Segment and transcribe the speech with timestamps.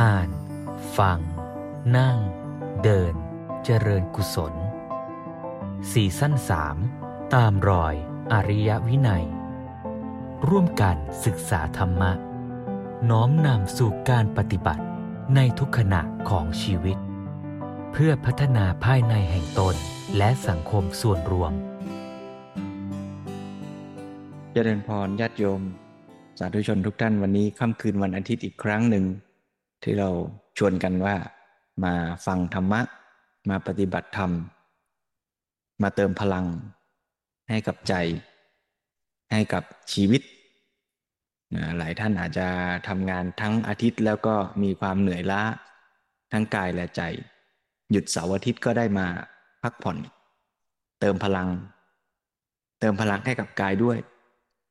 [0.00, 0.30] อ่าน
[0.98, 1.18] ฟัง
[1.96, 2.18] นั่ง
[2.82, 3.14] เดิน
[3.64, 4.54] เจริญกุศล
[5.92, 6.76] สี่สั้นสาม
[7.34, 7.94] ตามรอย
[8.32, 9.24] อริยวินัย
[10.48, 12.12] ร่วมกันศึกษาธรรมะ
[13.10, 14.84] น้อมนำสู่การปฏิบัติ
[15.34, 16.98] ในทุกขณะของชีวิต
[17.92, 19.74] เพื่อพัฒนาภายในแห่งตน
[20.16, 21.52] และสังคมส่วนรวม
[24.52, 25.62] เจริญพรญาติโยม
[26.38, 29.06] สาธุชนทุกท่านวันนี้ค่ำคืนวันอาทิตย์อีกครั้งหนึ่ง
[29.82, 30.08] ที่เรา
[30.58, 31.16] ชวนกันว่า
[31.84, 31.94] มา
[32.26, 32.80] ฟังธรรมะ
[33.48, 34.30] มาปฏิบัติธรรม
[35.82, 36.46] มาเติมพลัง
[37.50, 37.94] ให้กับใจ
[39.32, 40.22] ให้กับชีวิต
[41.78, 42.48] หลายท่านอาจจะ
[42.88, 45.42] ทำงานทั้งอาทิตย์แล้วก็มีความเหนื่อยล้า
[46.32, 47.02] ทั้งกายและใจ
[47.90, 49.06] หยุดเสาร์อาทิตย์ก็ได้มา
[49.62, 49.96] พักผ่อน
[51.00, 51.48] เติมพลัง
[52.80, 53.98] เติมพลังให้กับกายด้วย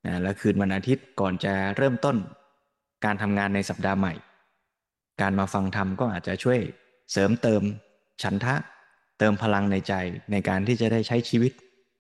[0.05, 2.17] นะแล้วคืนวันอาทิตย์ก่อนจะเริ่มต้น
[3.05, 4.13] การทำงานในสัปดาห์ใหม่
[5.21, 6.59] การมาฟังธรรมก็อาจจะช่วย
[7.11, 7.61] เสริมเติม
[8.23, 8.55] ฉันทะ
[9.19, 9.93] เติมพลังในใจ
[10.31, 11.51] ในการที่จะได้ใช้ชีวิต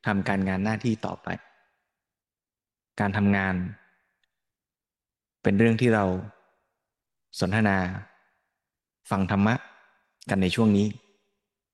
[0.07, 1.27] ทำการงานหน้าที่ต่อไป
[2.99, 3.55] การทำงาน
[5.43, 6.05] เป็นเรื่องที่เรา
[7.39, 7.77] สนทนา
[9.09, 9.55] ฟังธรรมะ
[10.29, 10.87] กันในช่วงนี้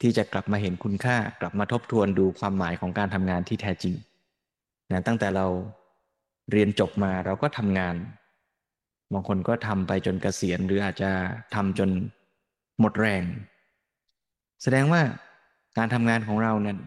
[0.01, 3.95] ที่จะกลับมาเห็นคุณค่ากลับมาทบทวนดูความหมายของการทำงานที่แท้จริง
[4.91, 5.47] นะตั้งแต่เรา
[6.51, 7.95] เรียนจบมาเราก็ทำงาน
[9.13, 11.11] บางคนก็ทำไปจนกเกษียณหรืออาจจะ
[11.55, 11.89] ทำจน
[12.79, 13.23] หมดแรง
[14.63, 15.01] แสดงว่า
[15.77, 16.77] การทำงานของเรานั้น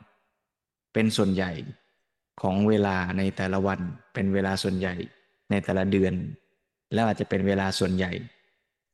[0.94, 1.52] เป็นส่วนใหญ่
[2.42, 3.80] ของเวลาในแต่ละวัน
[4.14, 4.94] เป็นเวลาส่วนใหญ่
[5.50, 6.14] ในแต่ละเดือน
[6.94, 8.12] แล้วอาจจะเป็นเวลาส่วนใหญ่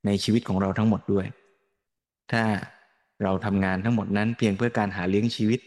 [0.07, 1.27] ในชีวิตของเราทั้งหมดด้วย
[2.33, 2.43] ถ้า
[3.23, 5.61] เราทำงานทั้งหมดนั้นเพียงเพื่อการหาเลี้ยงชีวิต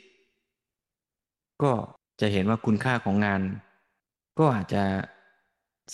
[1.64, 1.72] ก็
[2.22, 3.42] จะเห็นว่าคุณค่าของงาน
[4.40, 4.84] ก็อาจจะ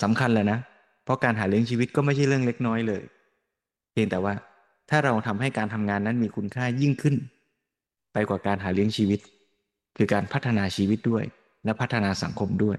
[0.01, 0.59] สำคัญแหละนะ
[1.03, 3.03] เพราะการหาเลี้ยงชีวิตก็ไม่ใช่เรื่องเล็กน้อยเลย
[3.91, 4.33] เพียงแต่ว่า
[4.89, 7.15] ถ้าเราทำให้การทำงานนั้นมีคุณค่ายิ่งขึ้น
[8.13, 9.19] ไปกว่าการหาเลี้ยงชีวิต
[9.97, 11.23] คือการพัฒนาชีวิตด้วย
[11.65, 12.77] และพัฒนาสังคมด้วย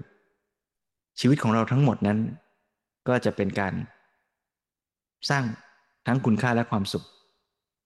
[1.19, 2.19] ชีวิตของเราทั้งหมดนั้น
[3.07, 3.73] ก็จะเป็นการ
[5.29, 5.43] สร้าง
[6.07, 7.05] ทั้งคุณค่าและความสุข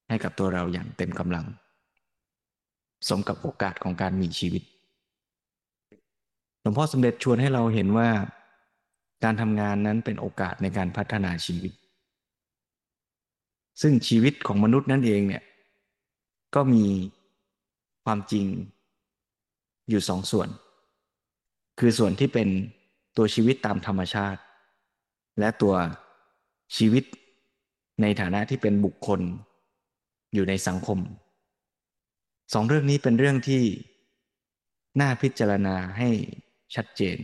[0.08, 1.46] ให้กับตัวเราอย่างเต็มกำลัง
[3.08, 4.62] สมกับโอกาสของการมีชีวิต
[6.60, 8.08] หลวงพ่อสมเด็จชวนให้เราเห็นว่า
[9.24, 11.72] การทำงานนั้นเป็นโอกาสในการพัฒนาชีวิต
[13.80, 15.42] ซึ่งชีวิตของมนุษย์นั่นเองเนี่ย
[16.54, 16.84] ก็มี
[18.04, 18.46] ความจริง
[19.88, 20.48] อยู่สองส่วน
[21.78, 22.48] คือส่วนที่เป็น
[23.16, 24.40] ตัวชีวิตตามธรรมชาติ
[25.38, 25.74] และตัว
[26.76, 27.04] ชีวิต
[28.02, 29.20] ในฐานะที่เป็นบุคคล
[30.34, 30.98] อยู่ในสังคม
[32.52, 33.62] สองเรื่องนี้เป็นเรื่องที่
[35.00, 36.08] น่าพิจารณาให้
[36.74, 37.18] ชัดเจน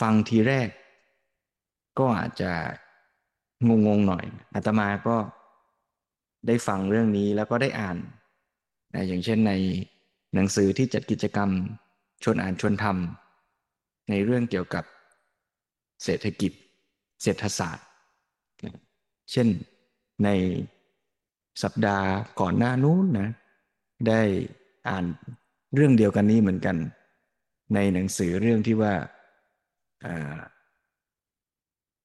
[0.00, 0.68] ฟังทีแรก
[1.98, 2.52] ก็อาจจะ
[3.68, 5.16] งงงหน่อยอาตมาก็
[6.46, 7.96] ได้ฟังเรื่องนี้แล้วก็ได้อ่าน
[8.94, 9.52] นะอย่างเช่นใน
[10.34, 11.50] หนังสือที่จัดกิจกรรม
[12.22, 14.84] ชวนอ่านชวนทำในเรื่องเกี่ยวกับ
[16.04, 16.52] เศรษฐกิจ
[17.22, 17.86] เศรษฐศาสตร์
[19.32, 19.48] เช่น
[20.24, 20.28] ใน
[21.62, 22.08] สัปดาห์
[22.40, 23.30] ก่อนหน้านู้นนะ
[24.08, 24.20] ได้
[24.88, 25.04] อ่าน
[25.74, 26.76] เรื่องเดียวกันนี้เหมือนกัน
[27.74, 28.92] ในหนังสือเรื่องที่ว่า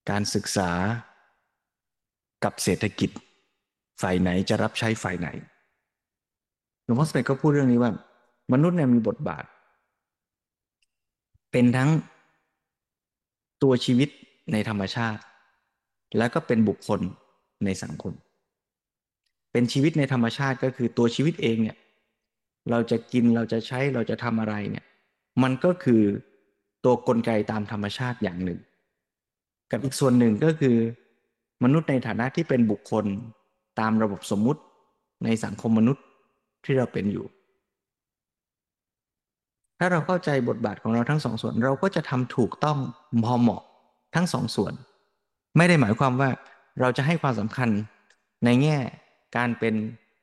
[0.09, 0.71] การศึกษา
[2.43, 3.09] กับเศรษฐกิจ
[4.01, 5.29] ฝ่ายไหนจะรับใช้ฝ่ายไหน
[6.83, 7.91] หลวงพ่อสเปกก็พูดเรื่องนี้ว่า
[8.53, 9.45] มนุษย์เนี่ยมีบทบาท
[11.51, 11.89] เป็นทั้ง
[13.63, 14.09] ตัวชีวิต
[14.51, 15.21] ในธรรมชาติ
[16.17, 17.01] แล้วก็เป็นบุคคล
[17.65, 18.13] ในสังคม
[19.51, 21.77] เป็นชีวิตในธรรมชาติก็คือตัวชีวิตเองเนี่ย
[22.69, 24.85] เราจะกินเราจะใช้เราจะทำอะไรเนี่ย
[25.43, 26.03] มันก็คือ
[26.85, 28.59] ตัวกลไกตามธรรมชาติอย่างหนึ่ง
[29.71, 30.75] กับอีกส่วนหนึ่งก็คือ
[31.63, 33.05] มนุษย์ในฐานะที่เป็นบุคคล
[33.79, 34.61] ตามระบบสมมุติ
[35.25, 36.03] ในสังคมมนุษย์
[36.66, 37.25] ที่เราเป็นอยู่
[39.79, 42.77] ถ้าเราเข้าใจบทบาทของเราทั้งสองส่วน เราก็จะทำถูกต้อง
[43.25, 43.63] พอเหมาะ
[44.15, 44.73] ทั้งสองส่วน
[45.57, 46.30] ไม่ได้หมายความว่า
[46.80, 47.69] เราจะให้ความสำคัญ
[48.45, 48.77] ในแง่
[49.38, 49.75] การเป็น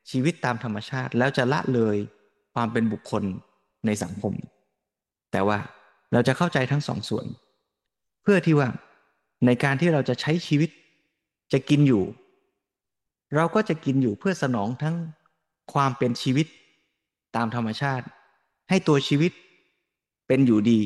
[0.09, 1.95] ชีวิตตามธรรมชาติ แล้วจะละเลย
[2.53, 3.23] ความเป็นบุคคล
[3.85, 4.33] ในสังคม
[5.31, 5.57] แต่ว่า
[6.13, 7.25] เราจะเข้าใจทั้งสองส่วน
[8.23, 8.69] เพื่อที่ว่า
[9.45, 10.69] ในการที่เราจะใช้ชีวิต
[11.53, 12.03] จะกินอยู่
[13.35, 14.95] เราก็จะกินอยู่เพื่อสนองทั้ง
[15.73, 16.47] ความเป็นชีวิต
[17.35, 18.05] ตามธรรมชาติ
[18.69, 19.31] ให้ตัวชีวิต
[20.27, 20.81] เป็นอยู่ดี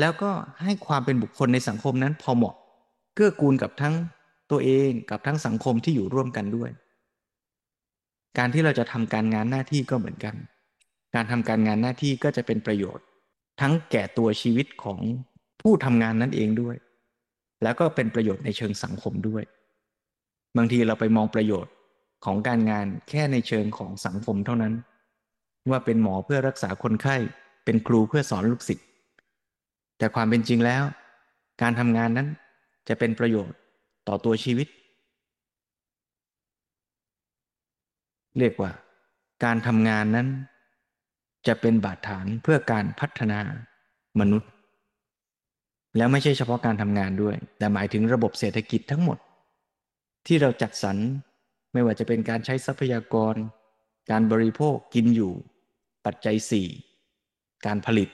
[0.00, 0.30] แล้วก็
[0.62, 2.54] ให้ความเป็นบุคคลในสังคมนั้นพอเหมาะ
[3.14, 3.94] เกื้อกูลกับทั้ง
[4.50, 6.70] ตัวเองกับทั้งสังคมที่อยู่ร่วมกันด้วย
[8.38, 10.34] การที่เราจะทำการงานหน้าที่ก็เหมือนกัน
[11.14, 13.04] การทำการงานหน้าที่ก็จะเป็นประโยชน์
[13.60, 15.00] ทั้งแก่ตัวชีวิตของ
[15.62, 16.76] ผู้ทำงานนั่นเองด้วย
[17.62, 19.42] แล้วก็เป็นประโยชน์ในเชิงสังคมด้วย
[20.56, 21.72] บางทีเราไปมองประโยชน์
[22.24, 24.74] ของการงานแค่ในเชิงของสังคมเท่านั้น
[25.70, 27.16] ว่าเป็นหมอเพื่อรักษาคนไข้
[27.64, 28.86] เป็นครูเพื่อสอนลูกศิษย์
[29.98, 30.82] แต่ความเป็นจริงแล้ว
[31.62, 32.28] การทำงานนั้น
[32.88, 33.56] จะเป็นประโยชน์
[34.08, 34.68] ต่อตัวชีวิต
[38.38, 38.70] เรียกว่า
[39.44, 40.28] การทำงานนั้น
[41.46, 43.40] จะเป็นบาดฐานเพื่อการพัฒนา
[44.20, 44.50] มนุษย์
[45.96, 49.18] แล้วไม่ใช่เฉพาะการทำงานด้วย แต่หมายถึงระบบเศรษฐกิจทั้งหมด
[50.26, 50.96] ที่เราจัดสรร
[51.72, 53.34] ไม่ว่าจะเป็นการใช้ทรัพยากร
[54.10, 55.32] การบริโภคกินอยู่
[56.04, 56.68] ปัจจัยสี่
[57.66, 58.08] การผลิต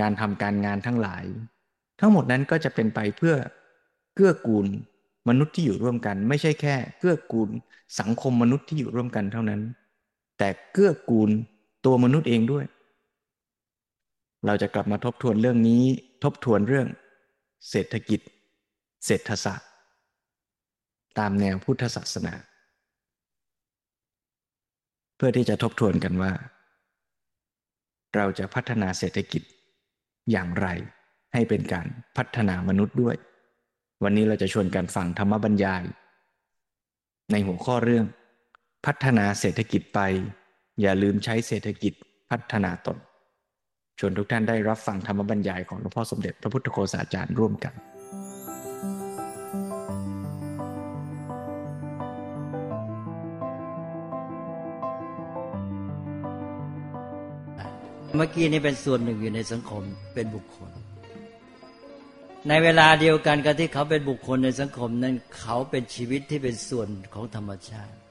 [0.00, 1.24] การทำการงานทั้งหลาย
[2.00, 3.34] ทั้งหมดนั้นก็จะเป็นไปเพื่อ
[4.14, 4.66] เกื้อกูล
[5.28, 7.48] มนุษย์ที่อยู่ร่วมกัน ไม่ใช่แค่ เกื้อกูล
[8.00, 9.60] สังคมมนุษย์ที่อยู่ร่วมกันเท่านั้น
[10.38, 11.30] แต่เกื้อกูล
[11.84, 12.64] ตัวมนุษย์เองด้วย
[14.46, 15.82] เราจะกลับมาทบทวนเรื่องนี้
[16.24, 16.88] ทบทวนเรื่อง
[17.70, 18.20] เศรษฐกิจ
[19.06, 19.70] เศรษฐศาสตร์
[21.18, 22.34] ตามแนวพุทธศาสนา
[25.16, 26.32] เพื่อที่จะทบทวนกันว่า
[28.16, 29.42] เราจะพัฒนาเศรษฐกิจ
[30.30, 30.66] อย่างไร
[31.32, 31.86] ให้เป็นการ
[32.16, 33.16] พัฒนามนุษย์ด้วย
[34.02, 35.82] วันนี้เราจะชวนกันฟังธรรมบรรยาย
[37.30, 38.06] ในหัวข้อเรื่อง
[38.86, 40.00] พัฒนาเศรษฐกิจไป
[40.80, 41.92] อย่าลืมใช้เศรษฐกิจ
[42.30, 42.96] พัฒนาตน
[43.98, 47.74] ชวนทุกท่านได้รับฟังธรรมบรรยายของหลวงพ่อสมเด็จพระพุทธโฆษาจารย์ร่วมกัน
[58.16, 59.82] เมื่อกี้นี้เป็นส่วนหนึ่งอยู่ในสังคม
[60.14, 60.70] เป็นบุคคล
[62.48, 68.01] ในเวลาเดียวกันกับที่เขาเป็นบุคคลในสังคมนั้นเขาเป็นชีวิตที่เป็นส่วนของธรรมชาติ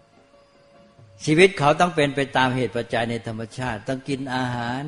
[1.25, 4.81] ชีวิตเขาต้องเป็นไปตามเหตุปัจจัยในธรรมชาติ ต้องกินอาหาร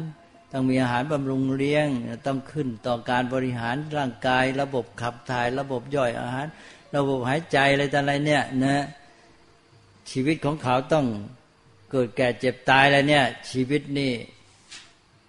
[0.52, 1.88] ต้องมีอาหารบำรุงเลี้ยง
[2.28, 6.48] ต้องขึ้นต่อการบริหารร่างกาย ระบบขับถ่าย ระบบย่อยอาหาร
[6.96, 8.84] ระบบหายใจอะไรต่ออะไรเนี่ยนะ
[10.12, 11.06] ชีวิตของเขาต้อง
[11.92, 14.12] เกิดแก่เจ็บตายอะไรเนี่ย ชีวิตนี่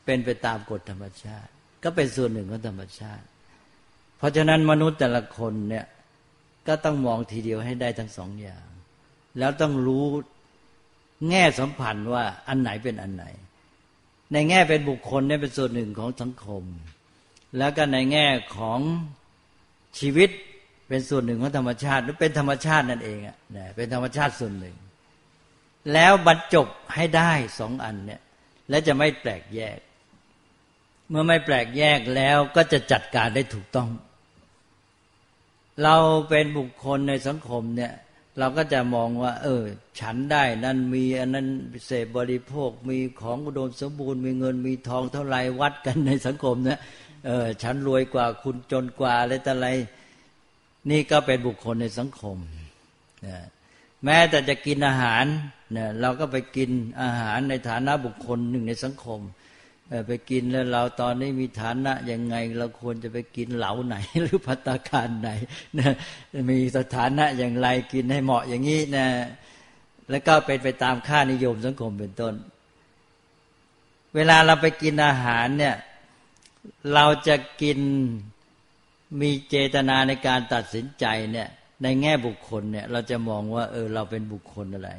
[0.04, 1.50] เป็นไปตามกฎธรรมชาติ
[1.84, 3.26] ก็เป็นส่วนหนึ่งของธรรมชาติ
[4.18, 5.86] เพราะฉะนั้นมนุษย์แต่ละคนเนี่ย
[6.68, 8.66] ก็ต้องมองทีเดียวให้ได้ทั้งสองอย่าง
[9.38, 10.04] แล้วต้องรู้
[11.30, 13.24] แง่สัมพันธ์ว่าอันไหนเป็นอันไหน
[14.32, 16.62] ในแง่เป็นบุคคลเนี่ยเป็นส่วนหนึ่งของสังคม
[17.58, 18.26] แล้วก็ในแง่
[18.56, 18.80] ของ
[19.98, 20.30] ชีวิต
[20.88, 23.36] เป็นส่วนหนึ่งของธรรมชาติหรือเป็นธรรมชาตินั่นเองอะ
[23.76, 24.76] เป็นธรรมชาติส่วนหนึ่ง
[25.92, 28.20] แล้วบรรจบให้ได้สองอันเนี่ย
[28.68, 29.78] และจะไม่แปลกแยก
[31.08, 33.90] เมื่อไม่แปลกแยกแล้วก็จะจัดการได้ถูกต้อง
[35.82, 35.96] เรา
[36.28, 37.92] เป็นบุคคลในสังคมเนี่ย
[38.38, 39.62] เราก็จะมองว่า เออ
[40.00, 41.46] ฉันได้นั่นมีอันนั้น
[41.86, 46.78] เสพบริโภคมีของอุดมสมบูรณ์มีเงินมีทองเท่าไรวัดกันในสังคมเนี่ย
[47.26, 49.68] เออฉันรวยกว่าคุณจนกว่าอะไรแต่ไร
[50.90, 52.36] นี่ก็เป็นบุคคลในสังคม
[54.04, 55.24] แม้แต่จะกินอาหาร
[55.72, 56.70] เนี่ยเราก็ไปกิน
[57.02, 59.20] อาหารในฐานะบุคคลหนึ่งในสังคม
[60.06, 65.30] ไปกินแล้วเราตอนนี้มีฐานะยังไง เราควรจะไปกินเหลาไหน หรือพัตาคารไหน
[65.78, 65.90] นะ
[66.50, 69.06] มีสถานะอย่างไรกินให้เหมาะอย่างนี้นะ
[70.10, 72.34] แล้วก็เป็นไปตามค่านิยมสังคมเป็นต้น
[74.14, 75.76] เวลาเราไปกินอาหารเนี่ย
[76.94, 77.78] เราจะกิน
[79.20, 81.48] มีเจตนาในการตัดสินใจเนี่ย
[81.82, 84.90] ในแง่บุคคลเนี่ย เราจะมองว่า เออ เราเป็นบุคคลอะไร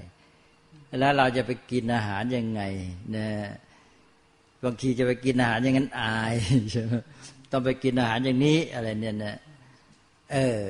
[0.99, 2.61] แล้วเราจะไปกินอาหารยังไง
[3.15, 3.27] นะ
[4.65, 6.33] บางทีจะไปกินอาหารอย่างนั้นอาย
[6.71, 6.93] ใช่ไหม
[7.51, 9.37] ต้องไปกินอาหารอย่างนี้อะไรเนี่ยนะ
[10.31, 10.61] เออ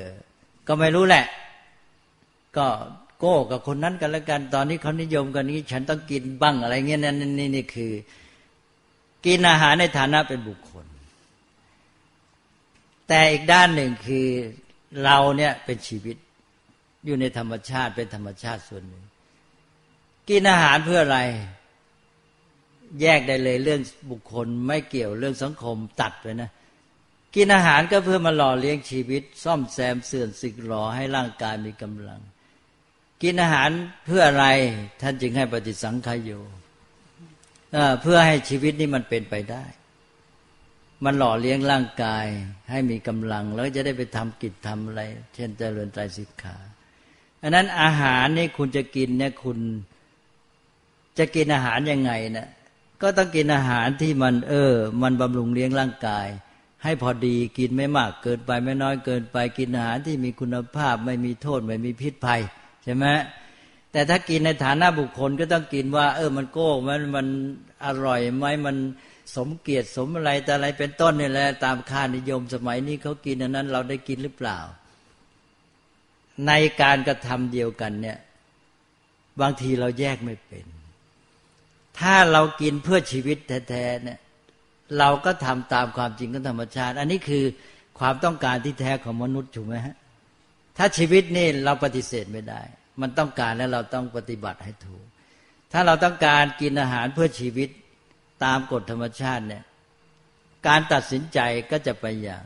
[0.68, 1.26] ก็ไม่รู้แหละ
[2.58, 2.68] ก็
[3.20, 7.92] โก้กับคนนั้นกันแล้วกัน ตอนนี้เขานิยมกันนี้ ฉันต้องกินบ้างอะไรเงี้ยนั่นนี่นี่คือ
[9.26, 10.86] กินอาหารในฐานะเป็นบุคคล
[13.08, 14.28] แต่อีกด้านหนึ่งคือ
[15.04, 16.18] เราเนี่ยเป็นชีวิต
[17.06, 19.04] อยู่ในธรรมชาติเป็นธรรมชาติส่วนหนึ่ง
[20.30, 21.20] กินอาหารเพื่ออะไร
[23.02, 26.50] แยกได้เลยเรื่องบุคคลไม่เกี่ยวเรื่องสังคมตัดไปนะ
[27.36, 32.22] กินอาหารก็เพื่อมาหล่อเลี้ยงชีวิต ซ่อมแซมเสื่อมสึกหล่อให้ร่างกายมีกำลัง
[33.22, 33.70] กินอาหาร
[34.06, 34.46] เพื่ออะไร
[35.02, 36.32] ท่านจึงให้ปฏิสังขายโย
[38.02, 39.66] เพื่อให้ชีวิตนี้มันเป็นไปได้
[41.04, 42.26] มันหล่อเลี้ยงร่างกาย
[42.70, 45.02] ให้มีกำลัง แล้วจะได้ไปทำกิจทำอะไร
[45.36, 46.58] เช่นเจริญใจสิกขา
[47.42, 49.60] อันนั้นอาหารนี่คุณจะกินเนี่ยคุณ
[51.18, 52.48] จะกินอาหารยังไงเนะี่ย
[53.02, 56.28] ก็ต้องกินอาหารที่มันเออ มันบำรุงเลี้ยงร่างกาย
[56.84, 62.42] ให้พอดีกินไม่มากเกินไปไม่น้อยเกินไปกินอาหารที่มีคุณภาพไม่มีโทษไม่มีพิษภัย
[62.84, 63.06] ใช่ไหม
[63.92, 67.28] แต่ถ้ากินในฐานะบุคคลก็ต้องกินว่า เออมันโก้มันมัน
[67.86, 68.78] อร่อยไหมมัน
[69.36, 74.60] สมเกียรติสมอะไรแต่อะไรเป็นต้นนี่แหละตามค่านิยมสมัยนี้เขากินอันนั้น เราได้กินหรือเปล่า
[76.48, 78.18] ในการกระทำเดียวกันเนี่ย
[79.42, 80.66] บางทีเราแยกไม่เป็น
[82.00, 83.38] ถ้าเรากินเพื่อชีวิต
[83.70, 84.20] แท้ๆเนี่ย
[84.98, 87.44] เราก็ทำตามความจริงของธรรมชาติ อันนี้คือ
[88.00, 89.96] ความต้องการที่แท้ของมนุษย์ถูกไหมฮะ
[90.78, 92.62] ถ้าชีวิตนี่เราปฏิเสธไม่ได้
[93.02, 95.06] มันต้องการแล้วเราต้องปฏิบัติให้ถูก
[95.72, 97.70] ถ้าเราต้องการกินอาหารเพื่อชีวิต
[98.44, 99.64] ตามกฎธรรมชาติเนี่ย
[100.68, 101.40] การตัดสินใจ
[101.72, 102.46] ก็จะไปอย่าง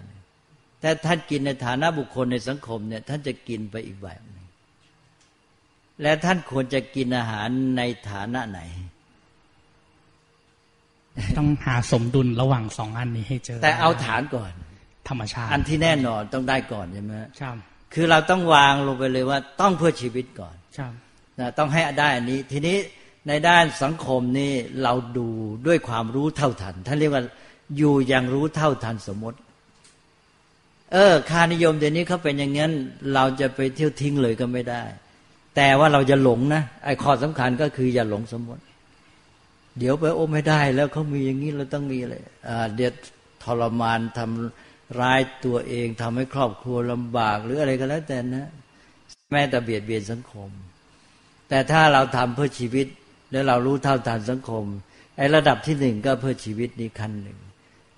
[0.81, 4.45] แต่ท่านกินในฐานะบุคคลในสังคมเนี่ยท่านจะกินไปอีกแบบนึง
[6.01, 8.59] และท่านควรจะกินอาหารในฐานะไหน
[11.37, 14.51] ต้องหาสมดุลระหว่างสองอันนี้ให้เจอ แต่เอาฐานก่อน
[15.09, 17.55] ธรรมชาติ อันที่แน่นอนต้องได้ก่อนใช่ไหมครับ
[17.93, 20.91] คือเราต้องวางลงไปเลยว่าต้องเพื่อชีวิตก่อนครับ
[21.39, 22.77] นะต้องให้ได้อันนี้ ทีนี้
[23.27, 25.27] ในด้านสังคมนี่เราดู
[25.67, 27.23] ด้วยความรู้เท่าทันท่านเรียกว่า
[27.77, 29.37] อยู่อย่างรู้เท่าทันสมมติ
[30.93, 32.71] เออค่านิยมเดี๋ยวนี้เขาเป็นอย่างนั้น
[33.13, 34.83] เราจะไปเที่ยวทิ้งเลยก็ไม่ได้
[35.55, 38.61] แต่ว่าเราจะหลงนะไอ้ข้อสำคัญก็คืออย่าหลงสมมติ
[39.79, 42.15] เดี๋ยวไปโอ้ไม่ได้แล้วเขามีอย่างนี้เราต้องมีอะไร
[42.50, 42.91] อ่าเดี๋ยว
[43.43, 48.48] ทรมานทำร้ายตัวเองทำให้ครอบครัวลำบาก หรืออะไรก็แล้วแต่นะ
[49.31, 50.50] แม้แต่เบียดเบียนสังคม
[51.50, 52.88] แต่ถ้าเราทำเพื่อชีวิต
[53.31, 54.65] แล้วเรารู้เท่าทันสังคม
[55.17, 57.39] ไอ้ระดับที่หนึ่งก็เพื่อชีวิตนี้ขั้นหนึ่ง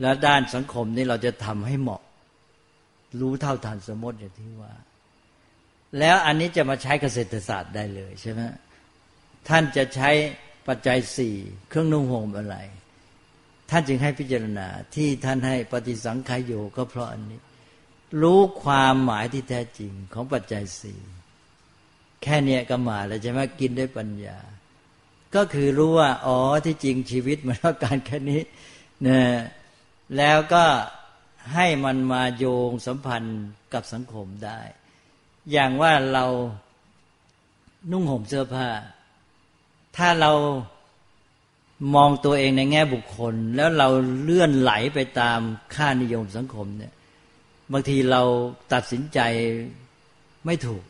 [0.02, 2.02] แล้วด้านสังคมนี้เราจะทำให้เหมาะ
[3.20, 4.74] รู้เท่าทันสมมติอย่างที่ว่า
[6.00, 8.42] แล้วอันนี้จะมาใช้เกษตรศาสตร์ได้เลยใช่ไหม
[9.48, 10.10] ท่านจะใช้
[10.72, 11.36] ปัจจัยสี่
[11.70, 12.58] เครื่องนุ่งห่มอะไร
[13.70, 17.40] ท่านจึงให้พิจารณาที่ท่านให้ปฏิสังขายโยก็เพราะอันนี้
[18.22, 21.00] รู้ความหมายที่แท้จริงของปัจจัยสี่
[22.24, 24.38] แค่เนี้ยก็มาแล้วใช่ไหมกินได้ปัญญา
[25.36, 28.42] ก็คือรู้ว่า อ๋อที่จริงชีวิตมันต้องการแค่นี้
[29.04, 29.28] เนี่ย
[30.18, 30.66] แล้วก็
[31.54, 33.42] ให้มันมาโยงสัมพันธ์
[33.74, 34.60] กับสังคมได้
[35.52, 36.26] อย่างว่าเรา
[37.92, 38.68] นุ่งห่มเสื้อผ้า
[39.98, 40.32] ถ้าเรา
[41.96, 43.88] มองตัวเองในแง่บุคคล แล้วเรา
[44.22, 45.40] เลื่อนไหลไปตาม
[45.76, 46.94] ค่านิยมสังคมเนี่ย
[47.72, 48.22] บางทีเรา
[48.74, 49.20] ตัดสินใจ
[50.46, 50.84] ไม่ถูก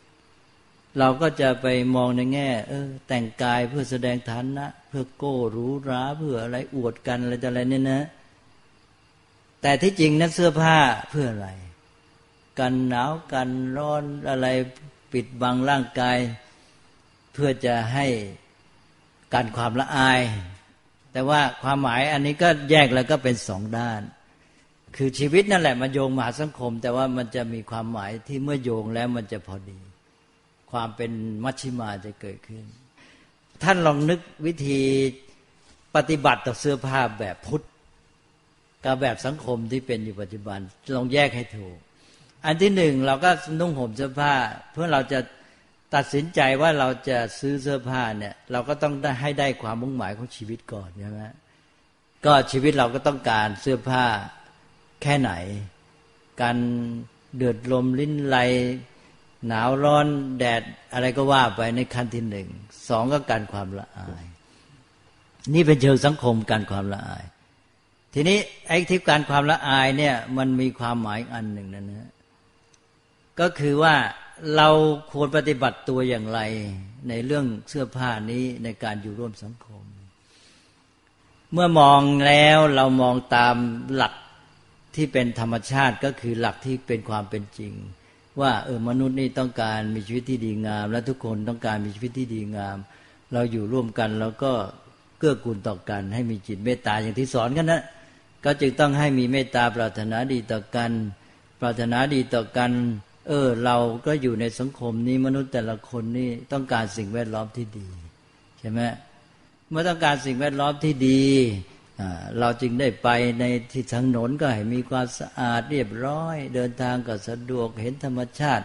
[0.98, 8.02] เราก็จะไปมองในแง่ เออ แต่งกายเพื่อแสดงฐานะ เพื่อโก้รู้ราเพื่ออะไรอวดกันอะไรต่อะไรเนี่ยนะ
[9.62, 10.76] แต่ที่จริงนั้นเสื้อผ้า
[11.10, 11.48] เพื่ออะไร
[12.58, 14.46] กันหนาวกันร้อนอะไร
[15.12, 16.18] ปิดบังร่างกาย
[17.32, 18.06] เพื่อจะให้
[19.34, 20.20] การความละอาย
[21.12, 24.00] แต่ว่าความหมายอันนี้ก็แยกแล้วก็เป็นสองด้าน
[24.96, 29.80] คือชีวิตนั่นแหละมันโยงมาสังคม แต่ว่ามันจะมีความหมายที่เมื่อโยงแล้วมันจะพอดี
[30.70, 31.10] ความเป็น
[31.44, 32.64] มัชชิมาจะเกิดขึ้น
[33.62, 34.80] ท่านลองนึกวิธี
[35.96, 37.64] ปฏิบัติต่อเสื้อผ้าแบบพุทธ
[38.84, 40.60] กับแบบสังคมที่เป็นอยู่ปัจจุบัน
[40.94, 41.76] ลองแยกให้ถูก
[42.44, 44.34] อันที่หนึ่งเราก็นุ่งห่มเสื้อผ้า
[44.72, 45.18] เพื่อเราจะ
[45.94, 51.22] ตัดสินใจว่าเราจะซื้อเสื้อผ้าเนี่ย เราก็ต้องได้ให้ได้ความมุ่งหมายของชีวิตก่อนใช่ไหม
[52.24, 54.04] ก็ชีวิตเราก็ต้องการเสื้อผ้า
[55.02, 55.32] แค่ไหน
[56.42, 56.56] การ
[57.36, 58.36] เดือดลมลิ้นไหล
[59.46, 60.06] หนาวร้อน
[60.38, 62.48] แดดอะไรก็ว่าไปในขั้นที่หนึ่ง
[62.88, 64.24] สองก็การความละอาย
[65.54, 67.24] นี่เป็นเชิงสังคมการความละอาย
[68.14, 72.10] ทีนี้ไอ้ที่การความละอายเนี่ย มันมีความหมายอันหนึ่งนะนะ
[73.40, 73.94] ก็คือว่า
[74.56, 74.68] เรา
[75.12, 76.40] ควรปฏิบัติตัวอย่างไร
[77.08, 79.84] ในเรื่องเสื้อผ้านี้ในการอยู่ร่วมสังคม
[81.52, 83.56] เมื่อมองแล้วเรามองตาม
[83.94, 84.14] หลัก
[84.96, 87.72] ที่เป็นธรรมชาติก็คือหลักที่เป็นความเป็นจริง
[88.40, 92.76] ว่าเออมนุษย์นี่ต้องการมีชีวิตที่ดีงาม และทุกคนต้องการมีชีวิตที่ดีงาม
[93.32, 94.52] เราอยู่ร่วมกันแล้วก็
[95.18, 97.82] เกื้อกูลต่อกัน ให้มีจิตเมตตาอย่างที่สอนกันนะ
[98.44, 100.90] ก็จึงต้องให้มีเมตตาปรารถนาดีต่อกัน
[101.60, 102.70] ปรารถนาดีต่อกัน
[103.28, 103.76] เออ เรา
[104.06, 107.88] ก็อยู่ในสังคมนี้มนุษย์แต่ละคนนี่ต้องการสิ่งแวดล้อมที่ดี
[108.58, 108.80] ใช่ไหม
[109.70, 111.24] เมื่อต้องการสิ่งแวดล้อมที่ดี
[112.38, 113.08] เราจึงได้ไป
[113.40, 118.64] ในที่ถนนก็ให้มีความสะอาดเรียบร้อย เดินทางก็สะดวกเห็นธรรมชาติ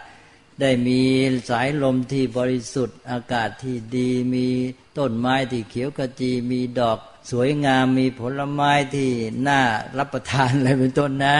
[0.60, 1.00] ได้มี
[1.50, 4.46] สายลมที่บริสุทธิ์ อากาศที่ดี มี
[4.98, 6.98] ต้นไม้ที่เขียวกระจี มีดอก
[7.30, 9.10] สวยงามมีผลไม้ที่
[9.48, 9.60] น่า
[9.98, 11.36] รับประทานอะไรเป็นต้นนะ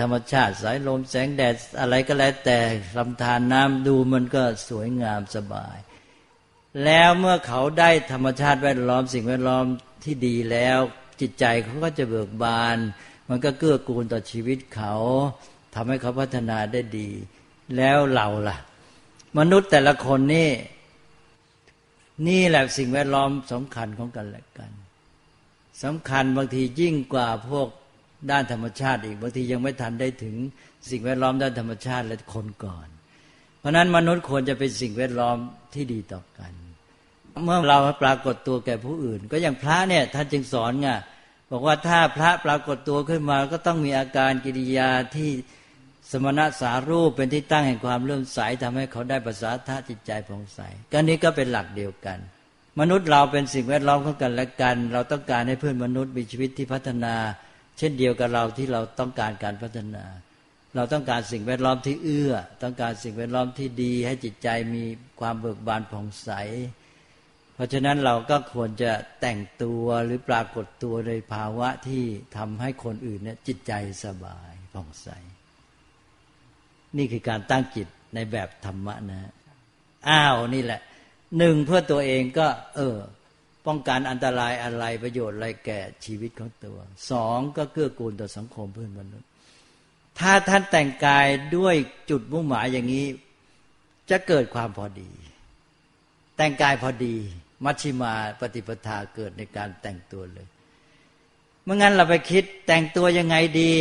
[0.00, 2.58] ธรรมชาติสายลมแสงแดดอะไรก็แล้วแต่
[2.96, 5.76] ลำธารน้ำดูมันก็สวยงามสบาย
[6.84, 9.64] แล้วเมื่อเขาได้ธรรมชาติแวดล้อมสิ่งแวดล้อม
[10.04, 10.78] ที่ดีแล้ว
[11.20, 12.76] จิตใจเขาก็จะเบิกบาน
[13.28, 14.94] มันก็เกื้อกูลต่อชีวิตเขา
[15.74, 17.08] ทำให้เขาพัฒนาได้ดี
[17.76, 18.56] แล้วเราล่ะ
[19.38, 20.50] มนุษย์แต่ละคนนี่
[22.28, 24.70] นี่แหละสิ่งแวดล้อมสำคัญของกันและกัน
[25.82, 27.68] สำคัญบางทียิ่งกว่าพวก
[28.30, 30.36] ด้านธรรมชาติอีกบางทียังไม่ทันได้ถึง
[30.90, 32.88] สิ่งแวดล้อมด้านธรรมชาติและคนก่อน
[33.60, 35.36] เพราะนั้นมนุษย์ควรจะเป็นสิ่งแวดล้อม
[35.74, 36.52] ที่ดีต่อกัน
[37.44, 40.88] เมื่อเราปรากฏตัวแก่ผู้อื่น ก็อย่างพระเนี่ยท่านจึงสอนไง
[41.50, 45.30] บอกว่าถ้าพระปรากฏตัวขึ้นมาก็ต้องมีอาการกิริยาที่
[46.10, 50.60] สมณะสารูปเป็นที่ตั้งแห่งความเลื่อมใสทำให้เขาได้ภาษาท่าจิตใจผ่องใส
[50.92, 52.18] ก็นี้ก็เป็นหลักเดียวกัน
[52.80, 57.14] มนุษย์เราเป็นสิ่งแวดล้อมของกันและกัน เราต้องการให้เพื่อนมนุษย์มีชีวิตที่พัฒนา
[57.78, 60.04] เช่นเดียวกับเราที่เราต้องการการพัฒนา
[60.76, 64.84] เราต้องการสิ่งแวดล้อมที่เอื้อ ต้องการสิ่งแวดล้อมที่ดี ให้จิตใจมี
[65.20, 66.30] ความเบิกบานผ่องใส
[67.54, 72.04] เพราะฉะนั้นเราก็ควรจะแต่งตัวหรือปรากฏตัวในภาวะที่
[72.36, 73.72] ทำให้คนอื่นเนี่ยจิตใจ
[74.04, 75.08] สบายผ่องใส
[76.96, 79.32] นี่คือการตั้งจิตในแบบธรรมะนะ
[80.08, 80.80] อ้าวนี่แหละ
[81.38, 82.96] หนึ่งเพื่อตัวเองก็ เออ
[83.66, 86.78] ป้องกันอันตรายอะไรประโยชน์อะไรแก่ชีวิตของตัว
[87.10, 89.28] สองก็เกื้อกูลต่อสังคมเพื่อนมนุษย์
[90.18, 91.76] ถ้าท่านแต่งกายด้วย
[92.10, 93.06] จุดมุ่งหมายอย่างนี้
[94.10, 95.10] จะเกิดความพอดี
[96.36, 97.16] แต่งกายพอดี
[97.64, 100.46] มัชชิมาปฏิปทาเกิดในการแต่งตัวเลย
[101.64, 103.72] เมื่องั้นเราไปคิดแต่งตัวยังไงดี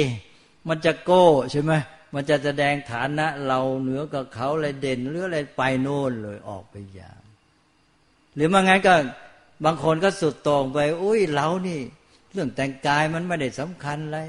[0.67, 1.73] มันจะโก้ใช่ไหม
[2.13, 7.21] มันจะแสดงฐานะ เราเหนือกับเขาอะไรเด่นหรืออะไรไปโน่นเลยออกไปอย่าง
[8.35, 8.95] หรือมางั้นก็
[9.63, 11.79] บางคนก็สุดตรงไป อุ้ยเรานี่
[12.31, 14.19] เรื่องแต่งกายมันไม่ได้สำคัญอะไร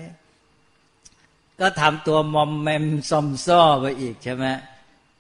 [1.61, 4.47] ก็ทำตัวมอมแมมซอมซ้อไปอีกใช่ไหม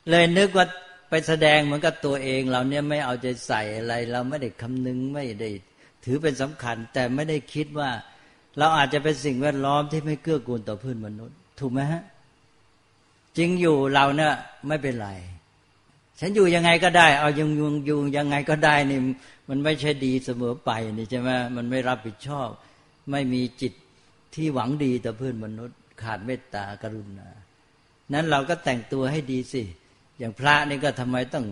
[0.08, 0.66] เลยนึกว่า
[1.08, 5.50] ไปแสดงเหมือนกับตัวเอง เราเนี่ยไม่เอาใจใส่อะไร เราไม่ได้คำนึงไม่ได้
[6.04, 7.90] ถือเป็นสำคัญ แต่ไม่ได้คิดว่า
[8.58, 12.02] เราอาจจะเป็นสิ่งแวดล้อมที่ไม่เกื้อกูลต่อเพื่อนมนุษย์ ถูกไหมฮะ
[13.38, 14.32] จริงอยู่เราเนี่ย
[14.68, 15.08] ไม่เป็นไร
[16.20, 19.00] ฉันอยู่ยังไงก็ได้ เอายังยู่อยู่ยังไงก็ได้นี่
[19.49, 22.49] มันไม่ใช่ดีเสมอไปนี่ใช่ไหมมันไม่รับผิดชอบ
[23.11, 23.73] ไม่มีจิต
[24.35, 27.28] ที่หวังดีต่อเพื่อนมนุษย์ ขาดเมตตากรุณา
[28.12, 29.62] นั้นเราก็แต่งตัวให้ดีสิ
[30.18, 31.46] อย่างพระนี่ก็ทำไมต้อง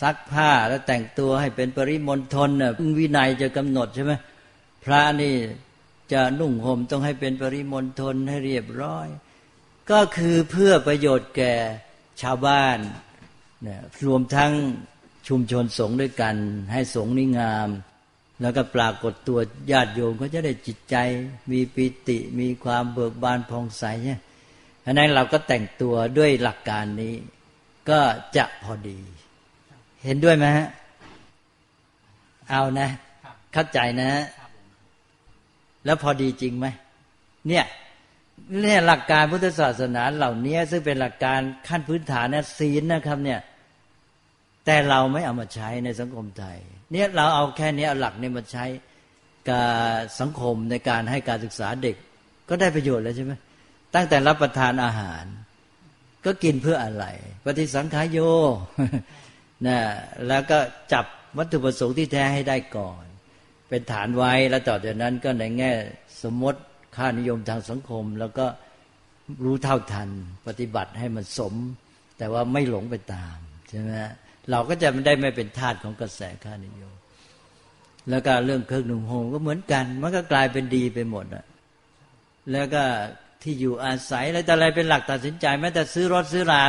[0.00, 4.12] ซักผ้าแล้วแต่งตัวให้เป็นปริมณฑลน่ะวินัยจะกำหนดใช่ไหม
[4.84, 5.34] พระนี่
[6.12, 9.08] จะนุ่งห่มต้องให้เป็นปริมณฑลให้เรียบร้อย
[9.90, 11.54] ก็คือเพื่อประโยชน์แก่
[12.22, 12.78] ชาวบ้าน
[13.66, 14.52] นะรวมทั้ง
[15.28, 16.36] ชุมชนสงฆ์ด้วยกัน
[16.72, 17.68] ให้สงฆ์นี่งาม
[18.40, 19.38] แล้วก็ปรากฏตัว
[19.70, 20.96] ญาติโยมก็จะได้จิตใจ
[21.50, 24.20] มีปิติมีความเบิกบานผ่องใสเนี่ย
[24.84, 27.14] อันนั้นเราก็แต่งตัวด้วยหลักการนี้
[27.90, 28.00] ก็
[28.36, 28.98] จะพอดี
[30.04, 30.68] เห็นด้วยไหมฮะ
[32.50, 32.88] เอานะ
[33.52, 34.10] เข้าใจนะ
[35.84, 36.66] แล้วพอดีจริงไหม
[37.48, 37.64] เนี่ย
[38.60, 43.40] เนี่ยหลักการพุทธศาสนาเหล่านี้ซึ่งเป็นหลักการขั้นพื้นฐานนะศีลนะครับเนี่ย
[44.66, 46.58] แต่เราไม่เอามาใช้ในสังคมไทย
[46.92, 48.64] เนี่ยเราเอาแค่นี้เอาหลักนี้มาใช้
[49.48, 49.64] กับ
[50.20, 51.96] สังคมในการให้การศึกษาเด็ก
[52.48, 53.32] ก็ได้ประโยชน์แล้วใช่ไหม
[53.94, 55.24] ตั้งแต่รับประทานอาหาร
[56.24, 57.04] ก็กินเพื่ออะไร
[57.44, 58.18] ปฏิสังขายโย
[59.66, 59.78] นะ
[60.28, 60.58] แล้วก็
[60.92, 61.04] จับ
[61.38, 63.04] วัตถุประสงค์ที่แท้ให้ได้ก่อน
[63.68, 65.70] เป็นฐานไว้แล้วต่อจากนั้นก็ในแง่
[66.22, 66.60] สมมติ
[66.96, 68.46] ค่านิยมทางสังคม แล้วก็
[69.44, 70.08] รู้เท่าทัน
[70.46, 71.54] ปฏิบัติให้มันสม
[72.18, 73.36] แต่ว่าไม่หลงไปตาม
[73.68, 73.90] ใช่ไหม
[74.50, 76.94] เราก็จะไม่ได้ไม่เป็นทาสของกระแสค่านิยม
[78.10, 81.44] แล้วก็เรื่องเครื่องนุ่งห่มก็เหมือนกัน มันก็กลายเป็นดีไปหมดอะ
[82.52, 82.84] แล้วก็
[83.42, 86.62] ที่อยู่อาศัยอะไรแต่อะไรเป็นหลักตัดสินใจแม้แต่ซื้อรถซื้อรา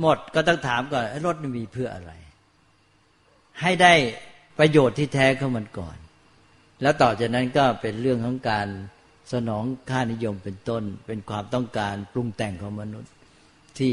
[0.00, 2.12] หมดก็ต้องถามก่อนรถมีเพื่ออะไร
[3.60, 3.92] ให้ได้
[4.58, 5.96] ประโยชน์ที่แท้เข้ามันก่อน
[6.82, 8.68] แล้วต่อจากนั้นก็เป็นเรื่องของการ
[9.32, 13.12] สนองค่านิยมเป็นต้น เป็นความต้องการปรุงแต่งของมนุษย์
[13.78, 13.92] ที่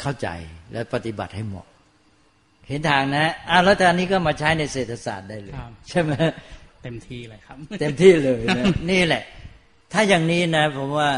[0.00, 0.28] เข้าใจ
[0.72, 1.66] และปฏิบัติให้เหมาะ
[2.68, 5.54] เห็นทางนะอ้าวแล้วตอนนี้ก็มาใช้ในเศรษฐศาสตร์ได้เลย
[5.88, 6.12] ใช่ไหม
[6.82, 9.22] เต็มที่เลยครับ เต็มที่เลยนะนี่แหละ
[9.92, 11.10] ถ้าอย่างนี้นะผมว่า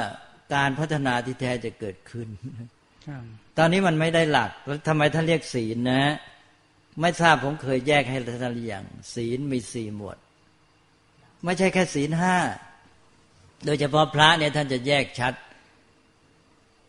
[0.54, 2.28] การพัฒนาที่แท้จะเกิดขึ้น
[3.58, 6.02] ตอนนี้มันไม่ได้หลักแล้วทำไมท่านเรียกศีลนะ
[7.00, 8.84] ไม่ทราบผมเคยแยกให้ท่านหรือยัง
[9.14, 10.18] ศีลมีสี่หมวด
[11.44, 12.36] ไม่ใช่แค่ศีลห้า
[13.64, 15.34] โดยเฉพาะพระเนี่ยท่านจะแยกชัด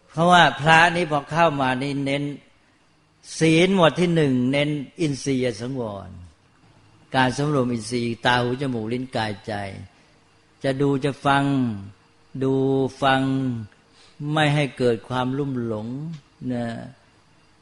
[0.09, 2.23] เพราะว่าพระนี่พอเข้ามานี่เน้น
[3.39, 4.69] ศีลหมวดที่หนึ่งเน้น
[5.01, 6.09] อินทรียสังวร
[7.15, 9.53] การสำรวมอินทรีย์ตาหูจมูกลิ้นกายใจ
[10.63, 11.43] จะดูจะฟัง
[12.43, 12.53] ดู
[13.01, 13.21] ฟัง
[14.33, 15.87] ไม่ให้เกิดความลุ่มหลง
[16.53, 16.65] นะ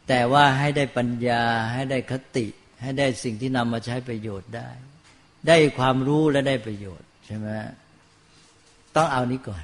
[0.07, 1.43] แต่ว่าให้ได้ปัญญา
[1.73, 2.47] ให้ได้คติ
[2.81, 4.69] ให้ได้สิ่งที่นำมาใช้ประโยชน์ได้
[5.47, 7.47] ได้ความรู้และได้ประโยชน์ใช่ไหม
[8.97, 9.63] ต้องเอานี้ก่อน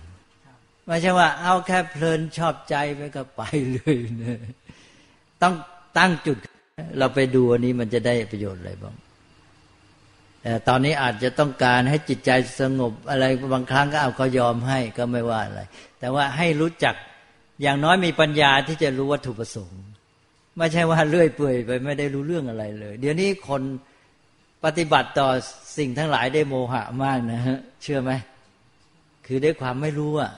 [0.87, 3.41] ไม่ใช่ว่า เอาแค่เพลินชอบใจไปก็ไป
[3.73, 4.39] เลยนะ
[5.41, 5.53] ต้อง
[5.97, 6.37] ตั้งจุด
[6.99, 8.95] เราไปดูอันนี้มันจะได้ประโยชน์อะไรบ้าง
[10.41, 15.61] แต่ตอนนี้อาจจะต้องการให้จิตใจสงบอะไรบางครั้งก็เอาก็ยอมให้ก็ไม่ว่าอะไร
[15.99, 16.95] แต่ว่าให้รู้จัก
[17.61, 19.81] อย่างน้อยมีปัญญาที่จะรู้วัตถุประสงค์
[20.57, 23.61] ไม่ใช่ว่าเลื่อยเปื่อยไปไม่ได้รู้เรื่องอะไรเลย เดี๋ยวนี้คน
[24.63, 25.29] ปฏิบัติต่อ
[25.77, 28.11] สิ่งทั้งหลายได้โมหะมากนะฮะเชื่อไหม
[29.25, 30.31] คือได้ความไม่รู้อะ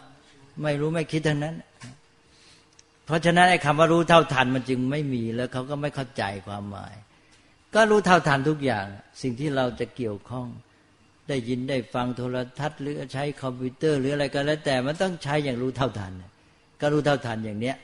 [0.63, 1.56] ไม่รู้ไม่คิดทั้งนั้น
[3.06, 6.93] เพราะฉะนั้นไอ้คำว่ารู้เท่าทันมันจึงไม่มีแล้วเขาก็ไม่เข้าใจความหมาย
[7.76, 8.86] ก็รู้เท่าทันทุกอย่าง
[9.21, 10.48] สิ่งที่เราจะเกี่ยวข้อง
[11.28, 16.13] ได้ยินได้ฟังโทรทัศน์ หรือใช้คอมพิวเตอร์หรืออะไรก็แล้วแต่มันต้องใช้อย่างรู้เท่าทัน
[16.82, 17.76] ก็รู้เท่าทันอย่างเนี้ย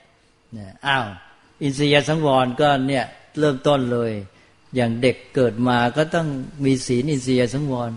[0.57, 1.05] นี่ยอ้าว
[1.61, 3.05] อินทรียสังวรก็เนี่ย
[3.39, 4.11] เริ่มต้นเลย
[4.75, 6.27] อย่างเด็กเกิดมาก็ต้อง
[6.65, 7.91] มีศีลอินทรียสังวร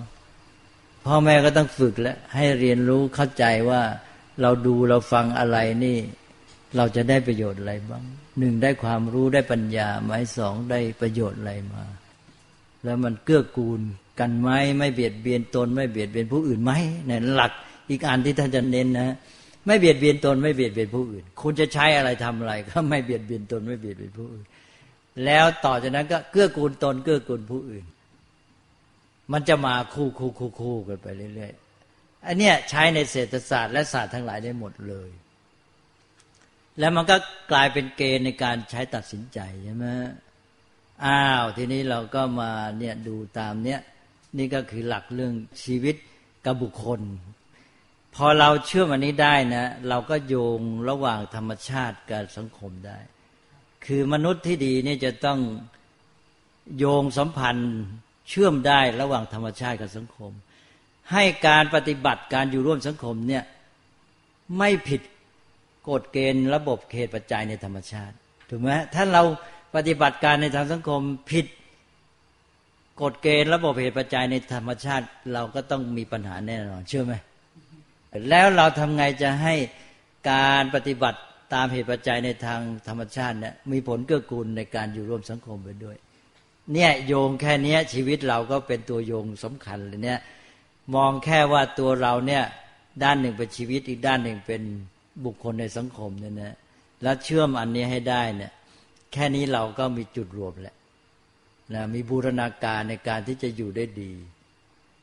[1.07, 3.83] พ่อแม่ก็ต้องฝึกและให้เรียนรู้เข้าใจว่า
[4.43, 5.99] เราดูเราฟังอะไรนี่
[6.77, 8.05] เราจะได้ประโยชน์อะไรบ้าง
[8.39, 11.85] หนึ่งได้ความรู้ได้ปัญญาไหมสองได้ประโยชน์อะไรมา
[12.85, 13.81] แล้วมันเกื้อกูล
[14.21, 16.73] กันไหมไม่เบียดเบียนตน ไม่เบียดเบียนผู้อื่นไหม
[17.07, 17.53] เนี่ยหลัก
[17.91, 19.17] อีกอันที่ท่านจะเน้นนะ
[19.67, 24.45] ไม่เบียดเบียนตนไม่เบียดเบียนผู้อื่น คุณจะใช้อะไรทำอะไร ก็ไม่เบียดเบียนตนไม่เบียดเบียนผู้อื่น
[25.25, 27.85] แล้วต่อจากนั้นก็เกื้อกูลตนเกื้อกูลผู้อื่น
[29.33, 35.11] มันจะมาคู่คู่คู่คู่กันไปเรื่อยๆอันเนี้ยใช้ในเศรษฐศาสตร์และศาสตร์ทั้งหลายได้หมดเลย
[36.79, 37.17] แล้วมันก็
[37.53, 39.87] กลายเป็นเกณฑ์ในการใช้ตัดสินใจใช่ไหม
[41.05, 43.81] อ้าว ทีนี้เราก็มาเนี่ยดูตามเนี้ย
[44.39, 45.97] นี่ก็คือหลักเรื่องชีวิต
[46.45, 47.01] กับบุคคล
[48.15, 52.99] พอเราเชื่อมันนี้ได้นะ เราก็โยงระหว่างธรรมชาติกับสังคมได้
[53.87, 55.39] คือมนุษย์ที่ดีนี่จะต้อง
[56.79, 57.75] โยงสัมพันธ์
[58.29, 60.33] เชื่อมได้ระหว่างธรรมชาติกับสังคม
[61.13, 63.45] ให้การปฏิบัติการอยู่ร่วมสังคมเนี่ย
[64.59, 65.01] ไม่ผิด
[65.89, 68.15] กฎเกณฑ์ระบบเขตปัจจัยในธรรมชาติ
[68.49, 69.23] ถูกไหมถ้าเรา
[69.75, 71.47] ปฏิบัติการในทางสังคมผิด
[73.03, 77.15] กฎเกณฑ์ระบบเหตุปัจจัยในธรรมชาติ เราก็ต้องมีปัญหาแน่นอนเชื่อไหม
[78.31, 79.55] แล้วเราทำไงจะให้
[80.31, 81.21] การปฏิบัติ
[81.55, 85.97] ตามเหตุปัจจัยในทางธรรมชาติเนี่ยมีผลเกื้อกูลในการอยู่ร่วมสังคมไปด้วย
[86.73, 90.21] เนี่ยโยงแค่นี้ชีวิตเราก็เป็นตัวโยงสำคัญเลยเนี่ย
[90.95, 92.45] มองแค่ว่าตัวเราเนี่ย
[93.03, 94.63] ด้านหนึ่งเป็นชีวิตอีกด้านหนึ่งเป็น
[95.25, 96.57] บุคคลในสังคมเนี่ยนะ
[97.03, 98.53] แล้วเชื่อมอันนี้ให้ได้เนี่ย
[99.13, 100.77] แค่นี้เราก็มีจุดรวมแหละ
[101.75, 104.13] นะมีบูรณาการในการที่จะอยู่ได้ดี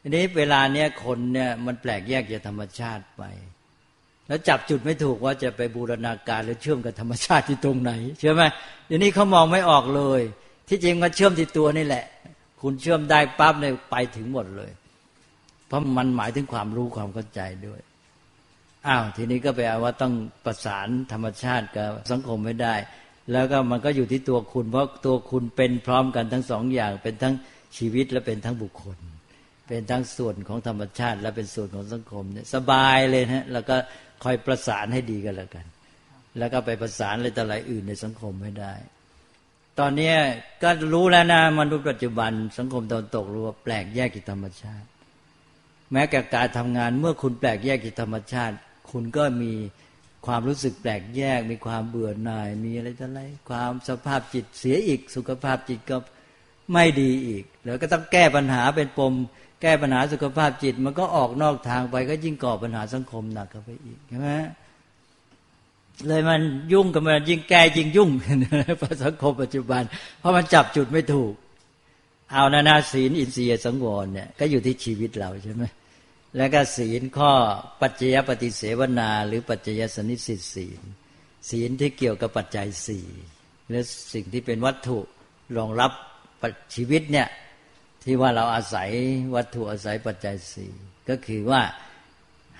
[0.02, 3.24] ทีนี้เวลาเนี้ยคนเนี่ยมันแปลกแยกจากธรรมชาติไป
[4.28, 8.44] แล้วจับจุดไม่ถูกว่าจะไปบูรณาการหรือเชื่อมกับธรรมชาติที่ตรงไหนเชื่อไหม
[8.88, 10.22] เดี๋ยวนี้เขามองไม่ออกเลย
[10.74, 12.06] ที่จริงมันเชื่อมที่ตัวนี่แหละ
[12.62, 14.72] คุณเชื่อมได้ปั๊บเนี่ยไปถึงหมดเลย
[15.68, 17.82] เพราะมันหมายถึงความรู้ความเข้าใจด้วย
[18.88, 20.14] อ้าวทีนี้ก็ไปเอาว่าต้อง
[20.46, 22.76] ประสานธรรมชาติกับสังคมไม่ได้
[23.32, 27.36] แล้วก็มันก็อยู่ที่ตัวคุณ เพราะตัวคุณเป็นพร้อมกันทั้งสองอย่าง เป็นทั้ง
[27.78, 28.98] ชีวิตและเป็นทั้งบุคคล
[29.68, 33.76] เป็นทั้งส่วนของธรรมชาติ และเป็นส่วนของสังคมเนี่ยสบายเลยนะแล้วก็
[34.24, 35.66] คอยประสานให้ดีกันแล้วกัน
[36.38, 38.74] แล้วก็ไปประสานอะไรต่ออะไรอื่นในสังคมไม่ได้
[39.80, 40.14] ตอนนี้
[40.64, 44.88] ก็รู้แล้วนะมนุษย์ปัจจุบัน สังคมตอนตกรู้ว่าแปลกแยกจากธรรมชาติ
[45.92, 48.56] แม้กับการทำงานเมื่อคุณแปลกแยกจากธรรมชาติ
[48.92, 49.54] คุณก็มี
[50.26, 55.98] ความรู้สึกแปลกแยก มีความเบื่อหน่าย มีอะไรต่ออะไร ความสภาพจิตเสียอีก สุขภาพจิตก็
[56.74, 59.14] ไม่ดีอีก แล้วก็ต้องแก้ปัญหาเป็นปม
[59.62, 64.30] แก้ปัญหาสุขภาพจิต มันก็ออกนอกทางไปก็ยิ่งก่อปัญหาสังคมหนักเข้าไปอีกใช่ไหม
[66.08, 68.44] เลยมันยุ่งกับมันยิ่งแก้ยิ่งยุ่งใน
[69.04, 69.84] สังคมปัจจุบัน
[70.20, 71.34] เพราะมันจับจุดไม่ถูก
[72.34, 75.64] เอานานาศีลอินทรียสังวรเนี่ยก็อยู่ที่ชีวิตเราใช่ไหม
[76.38, 77.32] แล้วก็ศีลข้อ
[77.82, 80.82] ปัจจยปฏิเสวนา หรือปัจจยสนิสิตศีล
[81.50, 83.06] ศีลที่เกี่ยวกับปัจจัยสี่
[83.70, 83.80] และ
[84.14, 85.00] สิ่งที่เป็นวัตถุ
[85.58, 85.92] รองรับ
[86.76, 87.28] ชีวิตเนี่ย
[88.04, 88.90] ที่ว่าเราอาศัย
[89.36, 90.72] วัตถุอาศัยปัจจัยสี่
[91.10, 91.62] ก็คือว่า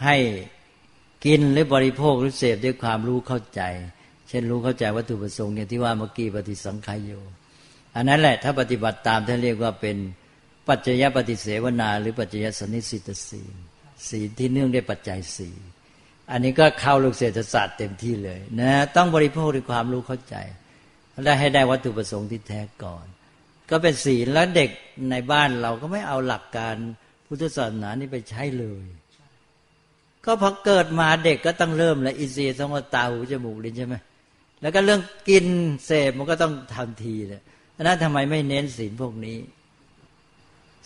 [0.04, 0.16] ให้
[1.26, 3.62] กินหรือบริโภคหรือเสพด้วยความรู้เข้าใจ
[4.28, 7.12] เช่นรู้เข้าใจวัตถุประสงค์อย่างที่ว่าเมื่อกี้ปฏิสังขายโย
[7.96, 9.98] อันนั้นแหละถ้าปฏิบัติตามท่านเรียกว่าเป็น
[10.68, 13.56] ปัจจยปฏิเสวนา หรือปัจจยสนิสิตศีล
[14.10, 15.50] ศีลที่เนื่องด้วยปัจจัยสี
[16.32, 20.36] อันนี้ก็เข้าลูกเศรษฐศาสตร์เต็มที่เลยนะต้องบริโภคด้วยความรู้เข้าใจ
[21.24, 23.06] และให้ได้วัตถุประสงค์ที่แท้ก่อน
[23.70, 24.70] ก็เป็นศีลแล้วเด็ก
[25.12, 26.76] ในบ้านเราก็ไม่เอาหลักการ
[27.28, 28.86] พุทธศาสนานี่ไปใช้เลย
[30.26, 33.96] ก็พอเกิดมาเด็กก็ต้องเริ่มแล้วอินทรีย์ต้องตาหูจมูกลิ้นใช่ไหม
[34.62, 35.46] แล้วก็เรื่องกิน
[35.86, 37.42] เสพมันก็ต้องทันทีเลย
[37.82, 39.38] นั้นทำไมไม่เน้นศีลพวกนี้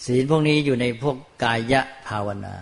[0.05, 2.55] ศีลพวกนี้อยู่ในพวกกายะภาวนา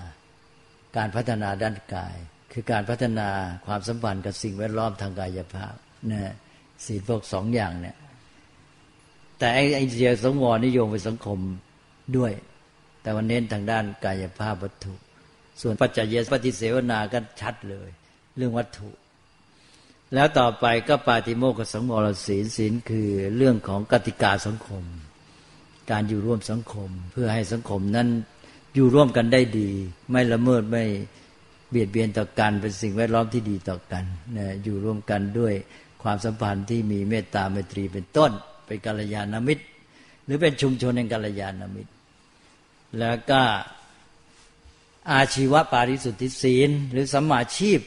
[0.97, 2.15] การพัฒนาด้านกาย
[2.53, 3.29] คือการพัฒนา
[3.65, 5.75] ความสัมพันธ์กับสิ่งแวดล้อมทางกายภาพ
[6.11, 6.33] นะ
[6.85, 7.95] ศีลพวกสองอย่างเนี่ย
[9.39, 11.39] แต่ไอ้ไอเดียสงวรนิยมไปสังคม
[12.17, 12.31] ด้วย
[13.01, 14.93] แต่วันเน้นทางด้านกายภาพวัตถุ
[15.61, 17.89] ส่วนปัจจัยปฏิเสวนาก็ชัดเลย
[18.37, 18.89] เรื่องวัตถุ
[20.13, 24.83] แล้วต่อไปก็ปาติโมกขสังวรศีลศีลคือเรื่องของกติกาสังคม
[25.91, 28.07] การอยู่ร่วมสังคม เพื่อให้สังคมนั้น
[28.75, 29.69] อยู่ร่วมกันได้ดี
[30.11, 30.83] ไม่ละเมิดไม่
[31.69, 34.03] เบียดเบียนต่อกันเป็นสิ่งแวดล้อมที่ดีต่อกัน
[34.37, 35.53] นะอยู่ร่วมกันด้วย
[36.03, 38.31] ความสัมพันธ์ที่มีเมตตาเมตรีเป็นต้น
[38.65, 39.63] เป็นกัลยาณมิตร
[40.25, 41.91] หรือเป็นชุมชนแห่งกัลยาณมิตร
[42.99, 43.41] แล้วก็
[45.11, 47.79] อาชีวะปาริสุทธิศีล หรือสัมมาชีพ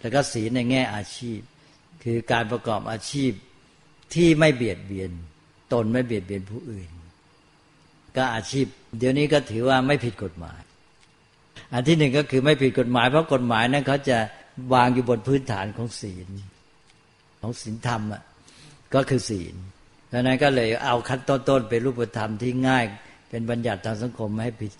[0.00, 1.40] แล้วก็ศีลในแง่อาชีพ
[2.04, 3.32] คือการประกอบอาชีพ
[4.14, 5.10] ที่ไม่เบียดเบียน
[5.72, 6.90] ตนไม่เบียดเบียนผู้อื่น
[8.16, 8.66] ก็อาชีพ
[8.98, 10.60] เดี๋ยวนี้ก็ถือว่าไม่ผิดกฎหมาย
[11.72, 14.18] อันที่หนึ่งก็คือไม่ผิดกฎหมายเพราะกฎหมายนั้นเขาจะ
[14.74, 16.28] วางอยู่บนพื้นฐานของศีล
[17.40, 18.22] ของศีลธรรมอะ
[18.94, 19.54] ก็คือศีล
[20.12, 22.84] ดังนั้นก็เลยเอาขั้นต้นๆเป็นรูปธรรมที่ง่าย
[23.30, 24.72] เป็นบัญญัติทางสังคมไม่ให้ผิด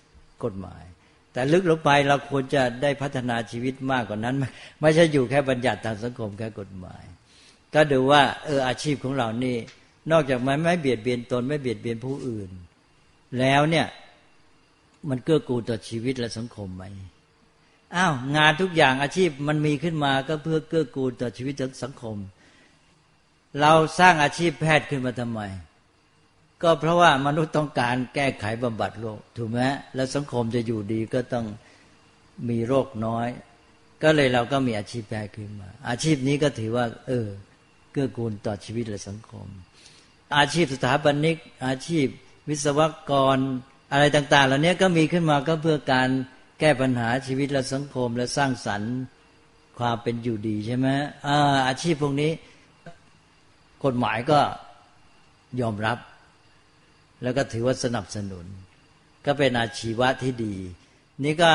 [0.45, 0.83] กฎหมาย
[1.33, 4.35] แต่ลึกลงไปเราควรจะได้พัฒนาชีวิตมากกว่านั้น
[4.81, 7.03] ไม่ใช่อยู่แค่บัญญัติทางสังคมแค่กฎหมาย
[7.73, 9.57] ก็ดูว่าเอออาชีพของเรานี่
[10.11, 12.49] นอกจากมันไม่เบียดเบียนตนไม่เบียดเบียนผู้อื่น
[13.39, 13.87] แล้วเนี่ย
[15.09, 16.83] มันเกื้อกูลต่อชีวิตและสังคมไหม
[17.95, 22.17] อ้าวงานทุกอย่างอาชีพมันมีขึ้นมาก็เพื่อเกื้อกูลต่อชีวิตสังคม
[23.61, 25.41] เราสร้างอาชีพแพทย์ขึ้นมาทำไม
[26.63, 29.59] ก็เพราะว่ามนุษย์ต้องการแก้ไขบำบัดโรคถูกไหม
[29.95, 31.45] แล้วสังคมจะอยู่ดีก็ต้อง
[32.49, 33.27] มีโรคน้อย
[34.03, 37.27] ก็เลยเราก็มีอาชีพแพทย์ขึ้นมา อาชีพนี้ก็ถือว่า เออ
[37.91, 39.47] เกื้อกูลต่อชีวิตและสังคม
[40.37, 42.07] อาชีพสถาปนิก อาชีพ
[42.49, 43.37] วิศวกร
[43.91, 46.09] อะไรต่าง ๆ เหล่านี้ก็มีขึ้นมาก็เพื่อการ
[46.59, 48.93] แก้ปัญหาชีวิตและสังคม และสร้างสรรค์
[49.79, 50.87] ความเป็นอยู่ดีใช่ไหม
[51.27, 52.31] อาอาชีพพวกนี้
[53.85, 54.39] กฎหมายก็
[55.61, 55.97] ยอมรับ
[57.23, 58.45] แล้วก็ถือว่าสนับสนุน
[59.25, 60.55] ก็เป็นอาชีวะที่ดี
[61.23, 61.51] นี่ก็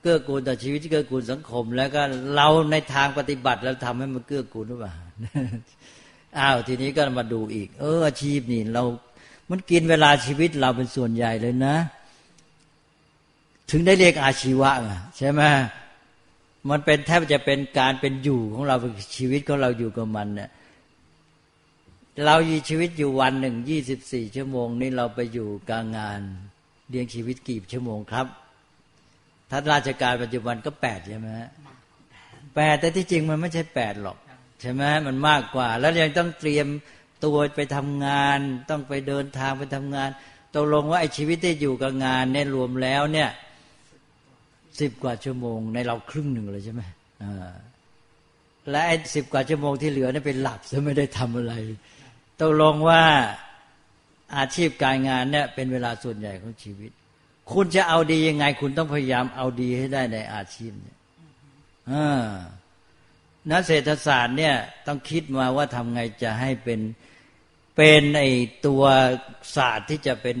[0.00, 2.02] เกื้อกูลต่อชีวิตเกื้อกูลสังคม แล้วก็
[2.34, 4.94] เราในทางปฏิบัติแล้วทำให้มันเกื้อกูลหรือเปล่า
[6.38, 8.82] อ้าวทีนี้ก็มาดูอีก เออ อาชีพนี่เรา
[9.50, 11.76] มันกินเวลาชีวิตเราเป็นส่วนใหญ่เลยนะ
[13.70, 15.42] ถึงได้เรียกอาชีวะไงใช่ไหม
[16.70, 18.76] มันเป็นแทบจะเป็นการเป็นอยู่ของเรา
[19.16, 20.50] ชีวิตของเราอยู่กับมันเนี่ย
[22.24, 26.20] เรามีชีวิตอยู่วันหนึ่งยี่สิบสี่ชั่วโมงนี้เราไปอยู่กลางงาน
[26.88, 28.26] เลี้ยงชีวิตกี่ชั่วโมงครับ
[29.50, 31.28] ถ้านราชการปัจจุบันก็แปดใช่ไหม
[32.54, 34.18] แปดแต่ที่จริงมันไม่ใช่แปดหรอก
[34.60, 36.66] ใช่ไหมมันมากกว่า แล้วยังต้องเตรียม
[37.24, 38.38] ตัวไปทำงาน
[38.70, 40.08] ต้องไปเดินทางไปทำงาน
[40.54, 43.28] ตกลงว่าไอ้ชีวิตที่อยู่กับงานเนี่ยรวมแล้วเนี่ย
[44.80, 46.82] สิบกว่าชั่วโมง ในเราครึ่งหนึ่งเลยใช่ไหม
[48.70, 51.54] และไอ้สิบกว่าชั่วโมงที่เหลือเนี่ยเป็นหลับซะไม่ได้ทำอะไร
[52.40, 53.04] ตกลงว่า
[54.36, 56.90] อาชีพการงานเนี่ยเป็นเวลาส่วนใหญ่ของชีวิต
[57.52, 60.98] คุณจะเอาดียังไง คุณต้องพยายามเอาดีให้ได้ในอาชีพเนี่ย
[63.50, 64.54] นักเศรษฐศาสตร์เนี่ย
[64.86, 66.80] ต้องคิดมาว่าทำไงจะให้เป็น
[67.76, 68.24] เป็นไอ
[68.66, 68.82] ตัว
[69.56, 70.36] ศาสตร์ที่จะเป็น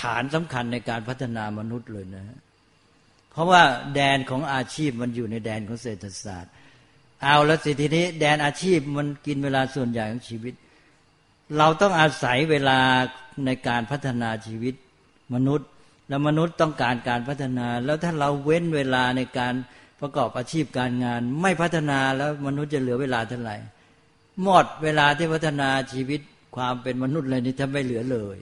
[0.00, 2.38] ฐานสำคัญในการพัฒนามนุษย์เลยนะ
[3.30, 3.62] เพราะว่า
[3.94, 6.52] แดนของอาชีพมันอยู่ในแดนของเศรษฐศาสตร์
[7.22, 10.54] เอาแล้วสิทีนี้แดนอาชีพมันกินเวลาส่วนใหญ่ของชีวิต
[11.58, 12.78] เราต้องอาศัยเวลา
[13.46, 14.74] ในการพัฒนาชีวิต
[15.34, 15.68] มนุษย์
[16.08, 19.54] แล้วมนุษย์ต้องการการพัฒนา แล้วถ้าเราเว้นเวลาในการ
[20.00, 23.56] ประกอบอาชีพการงาน ไม่พัฒนาแล้วมนุษย์จะเหลือเวลาเท่าไหร่
[24.42, 26.20] หมดเวลาที่พัฒนาชีวิต
[26.56, 28.38] ความเป็นมนุษย์เลยนี่ถ้าไม่เหลือเลย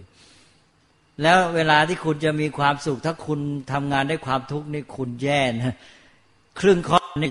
[1.22, 3.40] แล้วเวลาที่คุณจะมีความสุข ถ้าคุณ
[3.72, 5.76] ทำงานได้ความทุกข์นี่คุณแย่นะ
[6.60, 7.30] ครึ่งข้อนี่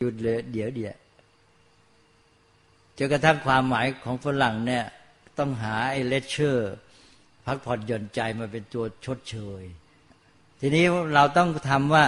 [0.00, 0.94] หยุดเลยเดี๋ยวเดี๋ยว
[2.98, 4.84] จนกระทั่งความหมายของฝรั่งเนี่ย
[5.38, 6.72] ต้องหาไอ้เลเชอร์
[7.46, 9.62] พักผ่อนหย่อนใจมาเป็นตัวชดเชย
[10.60, 12.04] ทีนี้เราต้องทำว่า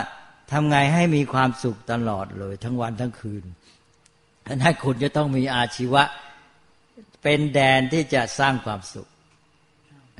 [0.52, 3.44] ทำไงให้มีความสุขตลอดเลย ทั้งวันทั้งคืน
[4.54, 6.02] นั้นคุณจะต้องมีอาชีวะ
[7.22, 9.08] เป็นแดนที่จะสร้างความสุข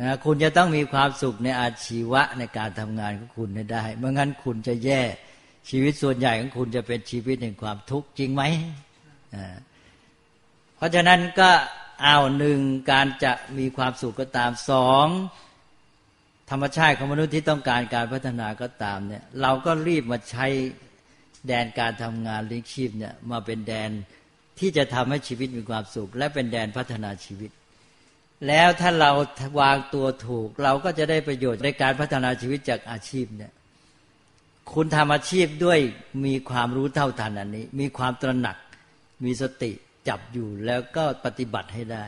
[0.01, 5.03] นะคุณจะต้องมีความสุขในอาชีวะในการทำงานของคุณได้เมื่องั้นคุณจะแย่
[5.69, 8.43] ชีวิตส่วนใหญ่ของคุณจะเป็นชีวิตแห่งความทุกข์จริงไหม
[10.77, 11.51] เพราะฉะนั้นก็
[12.05, 15.07] อาหนึ่งการจะมีความสุขก็ตามสอง
[16.51, 20.47] ธรรมชาติของมนุษย์ที่ต้องการการพัฒนาก็ตามเนี่ย เราก็รีบมาใช้
[21.49, 23.91] แดนการทำงานเลี้ยงชีพเนี่ยมาเป็นแดน
[24.59, 27.51] ที่จะทำให้ชีวิตมีความสุข และเป็นแดนพัฒนาชีวิต
[28.47, 29.11] แล้วถ้าเรา
[29.61, 33.53] วางตัวถูก เราก็จะได้ประโยชน์ในการพัฒนาชีวิตจากอาชีพเนี่ย
[34.73, 35.79] คุณทำอาชีพด้วย
[36.27, 38.57] มีความรู้เท่าทันอันนี้ มีความตระหนัก
[39.25, 39.73] มีสติ
[40.09, 42.05] จับอยู่แล้วก็ปฏิบัติให้ได้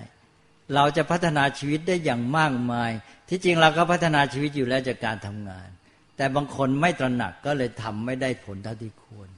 [0.75, 2.91] เราจะพัฒนาชีวิตได้อย่างมากมาย
[3.29, 5.69] ที่จริงเราก็พัฒนาชีวิตอยู่แล้วจากการทำงาน
[6.17, 9.29] แต่บางคนไม่ตระหนักก็เลยทำไม่ได้ผลเท่าที่ควร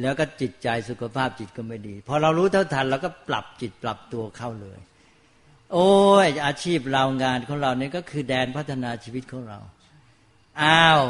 [0.00, 4.78] แล้วก็จิตใจสุขภาพจิตก็ไม่ดี พอเรารู้เท่าทันเราก็ปรับจิตปรับตัวเข้าเลย
[5.72, 5.90] โอ้
[6.24, 9.58] ยอาชีพเรางานของเราเนี่ยก็คือแดนพัฒนาชีวิตของเรา
[10.62, 11.02] อ้าว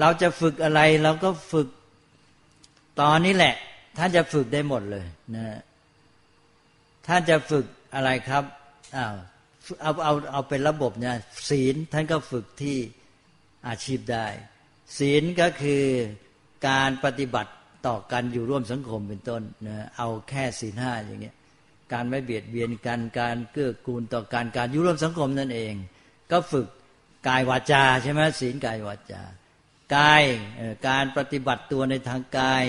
[0.00, 1.68] เราจะฝึกอะไรเราก็ฝึก
[3.00, 3.54] ตอนนี้แหละ
[3.96, 5.58] ท่านจะฝึกได้หมดเลยนะ
[7.06, 8.44] ท่านจะฝึกอะไรครับ
[8.96, 9.14] อ้าว
[9.82, 11.16] เอาเอาเอาเป็นระบบเนี่ย
[11.48, 12.78] ศีลท่านก็ฝึกที่
[13.68, 14.26] อาชีพได้
[14.98, 15.84] ศีลก็คือ
[16.68, 17.52] การปฏิบัติ
[17.86, 21.36] ต่อกันอยู่ร่วมสังคมเป็นต้นนะเอาแค่ศีลห้าอย่างเงี้ย
[21.92, 25.74] การไม่เบียดเบียนกันการเกื้อกูลต่อการการอยู่ร่วมสังคมนั่นเอง
[26.30, 26.66] ก็ฝึก
[27.28, 29.22] กายวาจาใช่ไหมศีลกายวาจา
[29.96, 30.22] กาย
[30.88, 32.64] การปฏิบัติตัวในทางกาย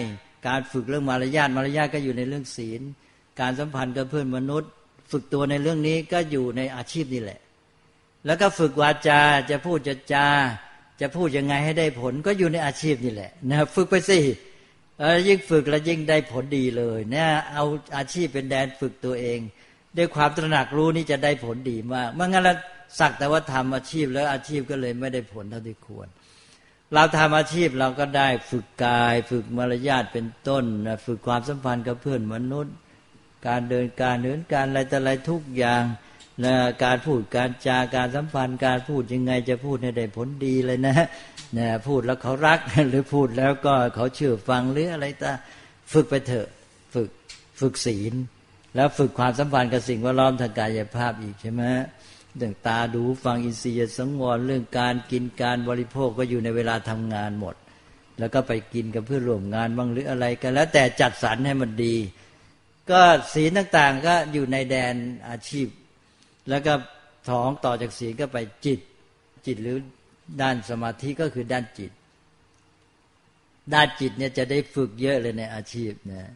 [0.47, 2.81] การฝึกเรื่องมารยาทมารยาทก็อยู่ในเรื่องศีล
[3.39, 4.71] การสัมพันธ์กับเพื่อนมนุษย์
[5.11, 7.39] ฝึกตัวในเรื่องนี้ก็อยู่ในอาชีพนี่แหละ
[8.25, 10.27] แล้วก็ฝึกวาจาจะพูดจะจา
[11.01, 14.19] จะพูดยังไงให้ได้ผลก็อยู่ในอาชีพนี่แหละนะฝึกไปสิ
[15.27, 17.65] ยิ่งฝึกแล้วยิ่งได้ผลดีเลยเนี่ยเอา
[17.97, 19.39] อาชีพเป็นแดนฝึกตัวเอง
[19.97, 22.53] ด้วยความตระหนักรู้นี่จะได้ผลดีมากเมื่องั้นเรา
[22.99, 26.07] สักแต่ว่าทำอาชีพแล้วอาชีพก็เลยไม่ได้ผลเท่าที่ควร
[26.93, 30.63] เราทำอาชีพเราก็ได้ฝึกกาย ฝึกมารยาทเป็นต้น
[31.05, 32.75] ฝึกความสัมพันธ์กับเพื่อนมนุษย์
[33.47, 35.83] การเดินการเดินการอะไรแต่อะไรทุกอย่าง
[36.45, 40.95] นะการพูดการจาการสัมพันธ์ การพูดยังไงจะพูดให้ได้ผลดีเลยนะ
[41.57, 45.33] นะพูดแล้วเขารักหรือพูดแล้วก็เขาเชื่อฟังหรืออะไรตา
[45.93, 46.47] ฝึกไปเถอะ
[46.93, 47.09] ฝึก
[47.59, 48.13] ฝึกศีล
[48.75, 51.63] แล้วฝึกความสัมพันธ์กับสิ่งแวดล้อมทางกายภาพอีกใช่ไหม
[52.37, 57.55] เรื่องตาดูฟังอินทรีย์สังวรเรื่องการกินการบริโภคก็อยู่ในเวลาทำงานหมด
[58.19, 61.95] แล้วก็ไปกินกับเพื่อนร่วมงานบ้างหรืออะไรกันแล้วแต่จัดสรรให้มันดี
[62.91, 63.01] ก็
[63.33, 64.95] ศีลต่างๆก็อยู่ในแดน
[65.29, 65.67] อาชีพ
[66.49, 66.73] แล้วก็
[67.29, 68.79] ท้องต่อจากศีลก็ไปจิต
[69.45, 69.77] จิตหรือ
[70.41, 71.91] ด้านสมาธิก็คือด้านจิต
[73.73, 76.31] ด้านจิตเนี่ยจะได้ฝึกเยอะเลยในอาชีพนะ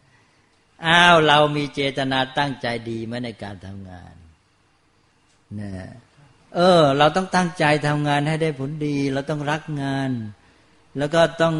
[0.85, 4.15] อ้าวเรามีเจตนาตั้งใจดีไหมในการทำงาน
[5.61, 5.71] นะ
[6.55, 10.11] เออ เราต้องตั้งใจทำงานให้ได้ผลดี เราต้องรักงาน
[10.97, 11.55] แล้วก็ต้อง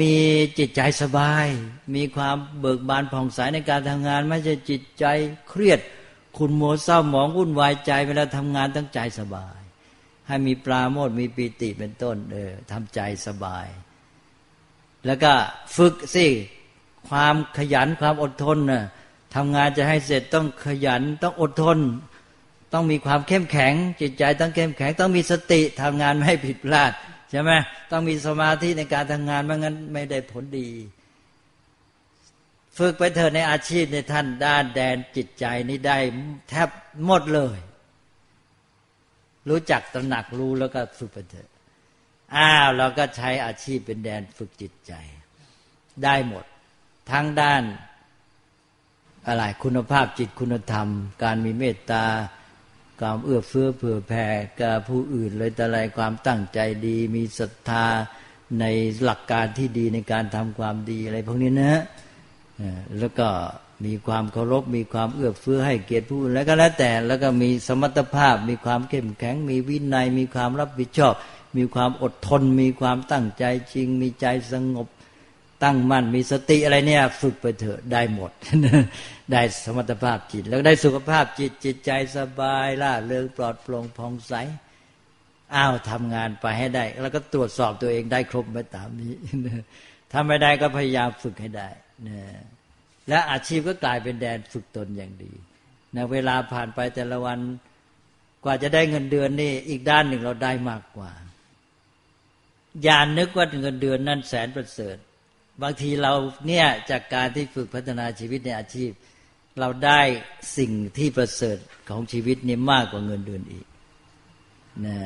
[0.00, 0.16] มี
[0.58, 1.46] จิตใจสบาย
[1.94, 5.04] มีความเบิกบานผ่องใสในการทำงาน ไม่ใช่จิตใจ
[5.48, 5.80] เครียด
[6.38, 9.58] คุณโมเศร้าหมองวุ่นวายใจเวลาทำงานตั้งใจสบาย
[10.28, 13.66] ให้มีปลาโมดมีปีติเป็นต้น เออทำใจสบาย
[15.06, 15.32] แล้วก็
[15.76, 16.26] ฝึกสิ
[17.08, 18.84] ความขยันความอดทนนะ
[19.34, 21.78] ทำงานจะให้เสร็จต้องขยันต้องอดทน
[22.72, 26.92] ต้องมีความเข้มแข็ง จิตใจต้องเข้มแข็ง ต้องมีสติทำงานไม่ผิดพลาด
[27.30, 27.50] ใช่ไหม
[27.90, 30.68] ต้องมีสมาธิในการทำงานไม่งั้นไม่ได้ผลดี
[32.78, 35.98] ฝึกไปเถอะในอาชีพในท่านด้านแดนจิตใจนี่ได้
[36.48, 36.68] แทบ
[37.06, 37.58] หมดเลย
[39.48, 41.50] รู้จักตระหนักรู้แล้วก็ฝึกไปเถอะ
[42.36, 44.92] อ้าวเราก็ใช้อาชีพเป็นแดนฝึกจิตใจ
[46.04, 46.44] ได้หมด
[47.10, 47.62] ทั้งด้าน
[49.26, 50.88] อะไรคุณภาพจิตคุณธรรม
[51.22, 52.04] การมีเมตตา
[53.00, 54.26] ความเอื้อเฟื้อเผื่อแผ่
[54.60, 57.86] กับผู้อื่นเลยแต่ไรความตั้งใจดี มีศรัทธา
[58.60, 58.64] ใน
[59.04, 61.82] หลักการที่ดีในการทำความดีอะไรพวกนี้นะ
[62.98, 63.28] แล้วก็
[63.84, 71.14] มีความเคารพมีความเอื้อเฟื้อให้เกียรติผู้อื่นแล้วก็แล้วแต่แล้วก็มีสมรรถภาพ มีความเข้มแข็ง มีวินัย มีความรับผิดชอบ
[71.56, 74.88] มีความอดทน มีความตั้งใจจริง มีใจสงบ
[75.64, 78.32] ตั้งมั่นมีสติอะไรเนี่ย ฝึกไปเถอะได้หมด
[79.32, 84.34] ได้สมรรถภาพจิต แล้วได้สุขภาพจิตจิตใจสบายล่าเริงปลอดโปร่งผ่องใส
[85.54, 89.14] อ้าวทำงานไปให้ได้ แล้วก็ตรวจสอบตัวเองได้ครบไหมตามนี้
[90.12, 91.68] ถ้าไม่ได้ก็พยายามฝึกให้ได้
[92.08, 92.20] นะ
[93.08, 95.32] และอาชีพก็กลายเป็นแดนฝึกตนอย่างดี
[95.96, 97.38] นะเวลาผ่านไปแต่ละวัน
[98.44, 101.10] กว่าจะได้เงินเดือนนี่ อีกด้านหนึ่งเราได้มากกว่า
[102.84, 104.96] อย่านึกว่าเงินเดือนนั้นแสนประเสริฐ
[105.62, 106.14] บางทีเรา
[106.46, 108.90] เนี่ยจากการที่ฝึกพัฒนาชีวิตในอาชีพ
[109.60, 110.00] เราได้
[110.58, 113.66] สิ่งที่ประเสริฐของชีวิตนี่มากกว่าเงินเดือนอีก
[114.86, 114.96] นะ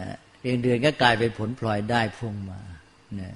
[0.42, 2.60] เงินเดือนก็กลายเป็นผลพลอยได้พุ่งมา
[3.20, 3.32] นะ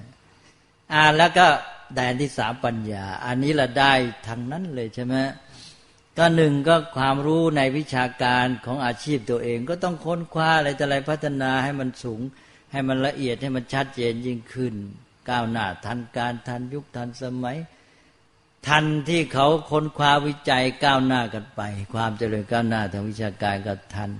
[0.93, 1.47] อ่าแล้วก็
[1.95, 3.93] แดนที่สามปัญญา อันนี้เราได้
[4.27, 5.15] ทางนั้นเลยใช่ไหม
[6.17, 12.21] ก็หนึ่งก็ความรู้ในวิชาการของอาชีพตัวเอง ก็ต้องค้นคว้าอะไรแต่อะไรพัฒนาให้มันสูง
[12.71, 14.73] ให้มันละเอียดให้มันชัดเจนยิ่งขึ้น
[15.29, 17.57] ก้าวหน้าทันการทันยุคทันสมัย
[18.67, 21.61] ทันที่เขาค้นคว้าวิจัยก้าวหน้ากันไป
[21.93, 24.11] ความเจริญก้าวหน้าทางวิชาการก็ทัน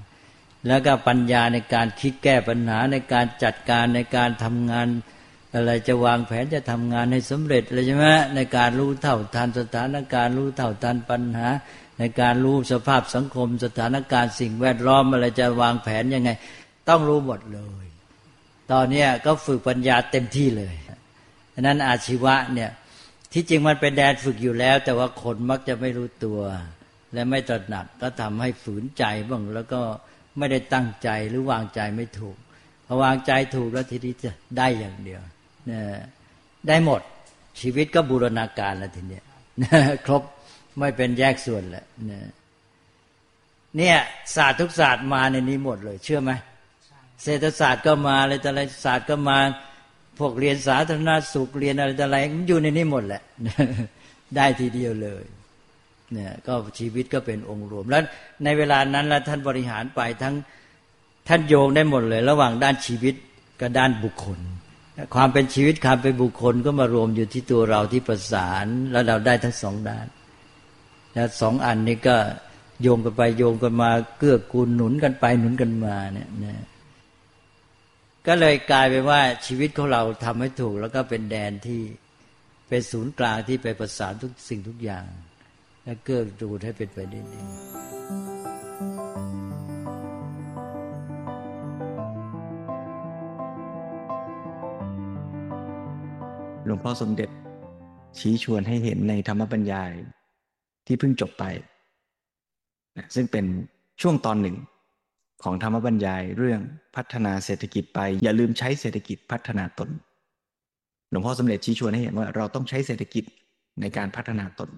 [0.67, 4.87] แล้วก็ปัญญาในการคิดแก้ปัญหาในการจัดการในการทำงาน
[5.53, 11.47] อะไรจะวางแผนจะทำงานให้สำเร็จเลยใช่ไหมในการรู้เท่าทันสถานการณ์รู้เท่าทันปัญหา
[11.99, 16.29] ในการรู้สภาพสังคม สถานการณ์สิ่งแวดล้อมอะไรจะวางแผนยังไง
[16.89, 17.85] ต้องรู้หมดเลย
[18.71, 20.75] ตอนนี้ก็ฝึกปัญญาเต็มที่เลย
[21.59, 22.71] ฉะนั้นอาชีวะเนี่ย
[23.33, 26.39] ที่จริงมันเป็นแดนฝึกอยู่แล้ว แต่ว่าคนมักจะไม่รู้ตัว
[27.13, 29.81] และไม่ตระหนักก็ทำให้ฝืนใจบ้างแล้วก็
[30.37, 32.37] ไม่ได้ตั้งใจหรือวางใจไม่ถูก
[32.85, 35.21] พอวางใจถูกแล้วทีนี้จะได้อย่างเดียว
[35.71, 35.81] นะ
[36.67, 37.01] ได้หมด
[37.59, 39.23] ชีวิตก็บูรณาการแล้วทีเนี้ย
[40.05, 40.23] ครบ
[40.79, 42.19] ไม่เป็นแยกส่วนแล้วนะ
[43.77, 43.97] เนี่ย
[44.35, 46.31] ศาสตร์ทุกศาสตร์มาในนี้หมดเลย เชื่อไหม
[47.23, 49.37] เศรษฐศาสตร์ก็มาอะไรแต่อะไรศาสตร์ก็มา
[50.19, 53.21] พวกเรียนสาธารณสุขเรียนอะไรอะไรมันอยู่ในนี้หมดแหละ
[54.35, 55.23] ได้ทีเดียวเลย
[56.13, 58.03] เนี่ยก็ชีวิตก็เป็นองค์รวม แล้ว
[58.43, 60.35] ในเวลานั้นแล้วท่านบริหารไปทั้ง
[61.27, 63.15] ท่านโยงได้หมดเลย ระหว่างด้านชีวิต
[63.59, 64.39] กับด้านบุคคล
[65.15, 70.07] ความเป็นชีวิตความเป็นบุคคลก็มารวมอยู่ที่ตัวเราที่ประสาน แล้วเราได้ทั้งสองด้าน
[71.13, 72.17] แล้วสองอันนี้ก็
[72.81, 76.65] โยงกันไปโยงกันมาเกื้อกูลหนุนกันไปหนุนกันมาเนี่ยนะ
[78.27, 81.81] ก็เลยกลายเป็นว่าชีวิตของเราทำให้ถูก แล้วก็เป็นแดนที่
[82.69, 85.05] เป็นศูนย์กลางที่ไปประสานทุกสิ่งทุกอย่าง
[85.83, 87.41] และเกื้อกูลให้เป็นไปได้ดี
[96.65, 97.29] หลวงพ่อสมเด็จ
[98.19, 99.91] ชี้ชวนให้เห็นในธรรมบัญญาย
[100.85, 101.43] ที่เพิ่งจบไป
[103.15, 103.45] ซึ่งเป็น
[104.01, 104.55] ช่วงตอนหนึ่ง
[105.43, 106.61] ของธรรมบรรยายเรื่อง
[106.95, 109.89] พัฒนาเศรษฐกิจไป อย่าลืมใช้เศรษฐกิจพัฒนาตน
[111.09, 113.23] หลวงพ่อสมเด็จชี้ชวนให้เห็นว่าเราต้องใช้เศรษฐกิจ
[113.81, 114.69] ในการพัฒนาตน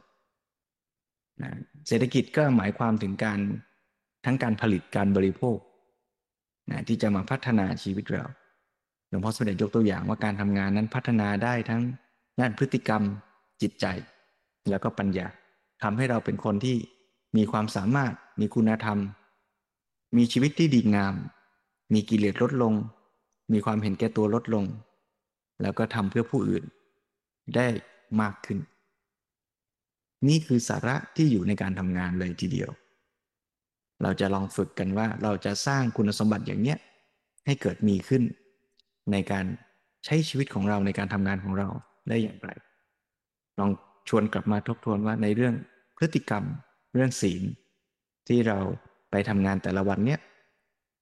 [1.42, 1.52] นะ
[1.88, 3.40] เศรษฐกิจก็หมายความถึงการ
[4.26, 5.58] ทั้งการผลิตการบริโภค
[6.72, 8.26] นะที่จะมาพัฒนาชีวิตเรา
[9.10, 11.82] หลวงพ่อสมเด็จยกตัวอย่างว่าการทำงานนั้นพัฒนาได้ทั้ง
[12.40, 13.02] ด้านพฤติกรรม
[13.62, 13.86] จิตใจ
[14.70, 15.28] แล้วก็ปัญญา
[15.84, 16.78] ทำให้เราเป็นคนที่
[17.38, 18.98] มีความสามารถมีคุณธรรม
[20.18, 21.16] มีชีวิตที่ดีงาม
[21.94, 22.74] มีกิเลสลดลง
[23.54, 24.66] มีความเห็นแก่ตัวลดลง
[25.62, 26.64] แล้วก็ทำเพื่อผู้อื่น
[27.56, 27.68] ได้
[28.22, 28.60] มากขึ้น
[30.28, 32.70] นี่คือสาระที่อยู่ในการทำงานเลยทีเดียว
[34.02, 36.78] เราจะลองฝึกกันว่าเราจะสร้างคุณสมบัติอย่างเนี้ย
[37.46, 38.24] ให้เกิดมีขึ้น
[39.12, 39.46] ในการ
[40.06, 41.68] ใช้ชีวิตของเราในการทำงานของเรา
[42.10, 42.50] ได้อย่างไร
[43.60, 43.72] ลอง
[44.10, 45.54] ชวนกลับมาทบทวนว่าในเรื่อง
[45.98, 46.44] พฤติกรรม
[46.94, 47.44] เรื่องศีล
[48.28, 48.60] ที่เรา
[49.12, 50.20] ไปทำงานแต่ละวันเนี้ย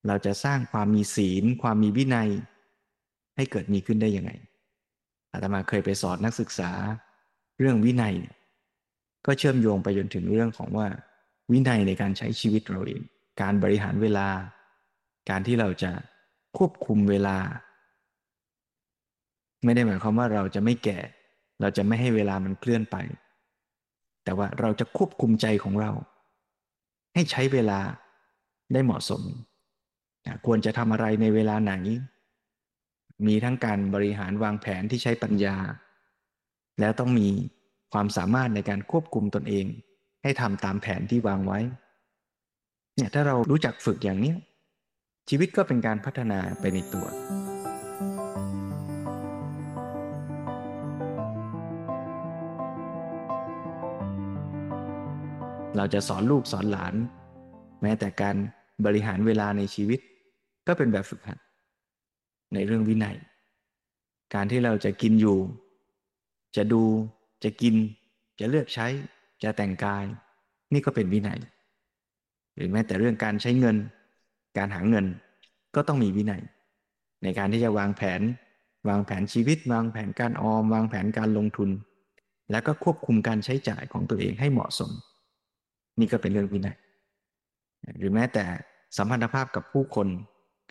[0.08, 2.30] เราจะสร้างความมีศีล ความมีวินัย
[3.36, 4.32] ให้เกิดมีขึ้นได้ยังไง
[5.32, 6.72] อาตมาเคยไปสอนนักศึกษา
[7.60, 8.16] เรื่องวินัย
[9.26, 10.88] ก็เชื่อมโยงไปจนถึงเรื่องของว่า
[11.52, 13.02] วินัยในการใช้ชีวิตเราเอง
[13.42, 14.28] การบริหารเวลา
[15.30, 15.92] การที่เราจะ
[16.58, 17.38] ควบคุมเวลา
[19.64, 21.00] ไม่ได้หมายความว่าเราจะไม่แก่
[21.62, 22.98] เราจะไม่ให้เวลามันเคลื่อนไป
[24.24, 25.92] แต่ว่าเราจะควบคุมใจของเรา
[27.18, 27.80] ให้ใช้เวลา
[28.74, 29.24] ได้เหมาะสม
[30.46, 31.74] ควรจะทำอะไรในเวลาไหน
[33.28, 35.56] มีทั้งการบริหารวางแผนที่ใช้ปัญญา
[36.80, 37.30] แล้วต้องมี
[37.94, 39.66] ความสามารถในการควบคุมตนเอง
[40.24, 41.60] ให้ทำตามแผนที่วางไว้
[42.96, 44.34] เนี่ยถ้าเรารู้จักฝึกอย่างนี้
[45.30, 47.08] ชีวิตก็เป็นการพัฒนาไปในตัว
[55.78, 56.94] เราจะสอนลูกสอนหลาน
[57.82, 58.36] แม้แต่การ
[58.86, 60.00] บริหารเวลาในชีวิต
[60.68, 61.38] ก็เป็นแบบฝึกหัด
[62.54, 63.18] ในเรื่องวินัย
[64.34, 65.38] การที่เราจะกินอยู่
[66.56, 66.84] จะดู
[67.44, 67.76] จะกิน
[68.40, 68.88] จะเลือกใช้
[69.44, 70.06] จะแต่งกาย
[70.74, 71.40] นี่ก็เป็นวินัย
[72.56, 73.78] หรือแม้แต่เรื่องการใช้เงิน
[74.58, 75.06] การหาเงิน
[75.76, 76.42] ก็ต้องมีวินัย
[77.24, 78.22] ในการที่จะวางแผน
[78.90, 81.70] วางแผนชีวิต วางแผนการออม วางแผนการลงทุน
[82.52, 84.92] แล้วก็ควบคุมการใช้จ่ายของตัวเองให้เหมาะสม
[86.00, 86.78] นี่ก็เป็นเรื่องวินัย
[87.98, 88.46] หรือแม้แต่
[88.98, 90.08] สัมพันธภาพกับผู้คน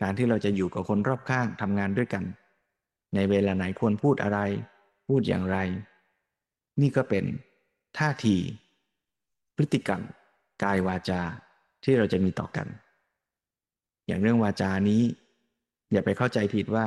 [0.03, 2.25] การที่เราจะอยู่กับคนรอบข้างทำงานด้วยกัน
[3.15, 4.39] ในเวลาไหนควรพูดอะไร
[5.09, 5.59] พูดอย่างไร
[6.81, 7.25] นี่ก็เป็น
[7.99, 8.37] ท่าที
[9.57, 10.01] พฤติกรรม
[10.63, 11.21] กายวาจา
[11.85, 12.67] ที่เราจะมีต่อกัน
[14.07, 15.03] อย่างเรื่องวาจานี้
[15.93, 16.87] อย่าไปเข้าใจผิดว่า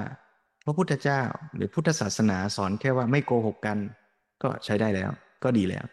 [0.65, 1.21] พระพุทธเจ้า
[1.55, 3.77] หรือพุทธศาสนาสอนแค่ว่าไม่โกหกกัน
[4.43, 5.11] ก็ใช้ได้แล้ว
[5.43, 5.85] ก็ดีแล้ว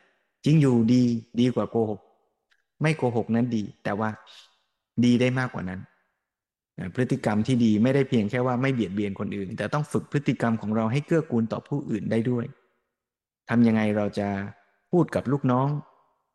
[0.44, 1.02] จริงอยู่ดี
[1.40, 2.00] ดีกว่าโกหก
[2.82, 4.10] ไม่โกหกนั้นดี แต่ว่า
[5.04, 5.80] ดีได้มากกว่านั้น
[6.94, 12.44] พฤติกรรมที่ดีไม่ได้เพียงแค่ว่าไม่เบียดเบียนคนอื่น แต่ต้องฝึกพฤติกรรมของเราให้เกื้อกูลต่อผู้อื่นได้ด้วย
[13.48, 14.28] ทำยังไงเราจะ
[14.92, 15.68] พูดกับลูกน้อง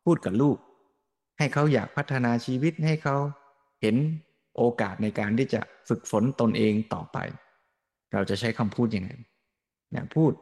[0.04, 0.56] พูดกับลูก
[1.38, 3.16] ให้เขาอยากพัฒนาชีวิตให้เขา
[3.82, 3.96] เห็น
[4.56, 7.18] โอกาสในการที่จะฝึกฝนตนเองต่อไป
[8.12, 9.10] เราจะใช้คำพูดยังไง
[9.94, 10.32] นะพูด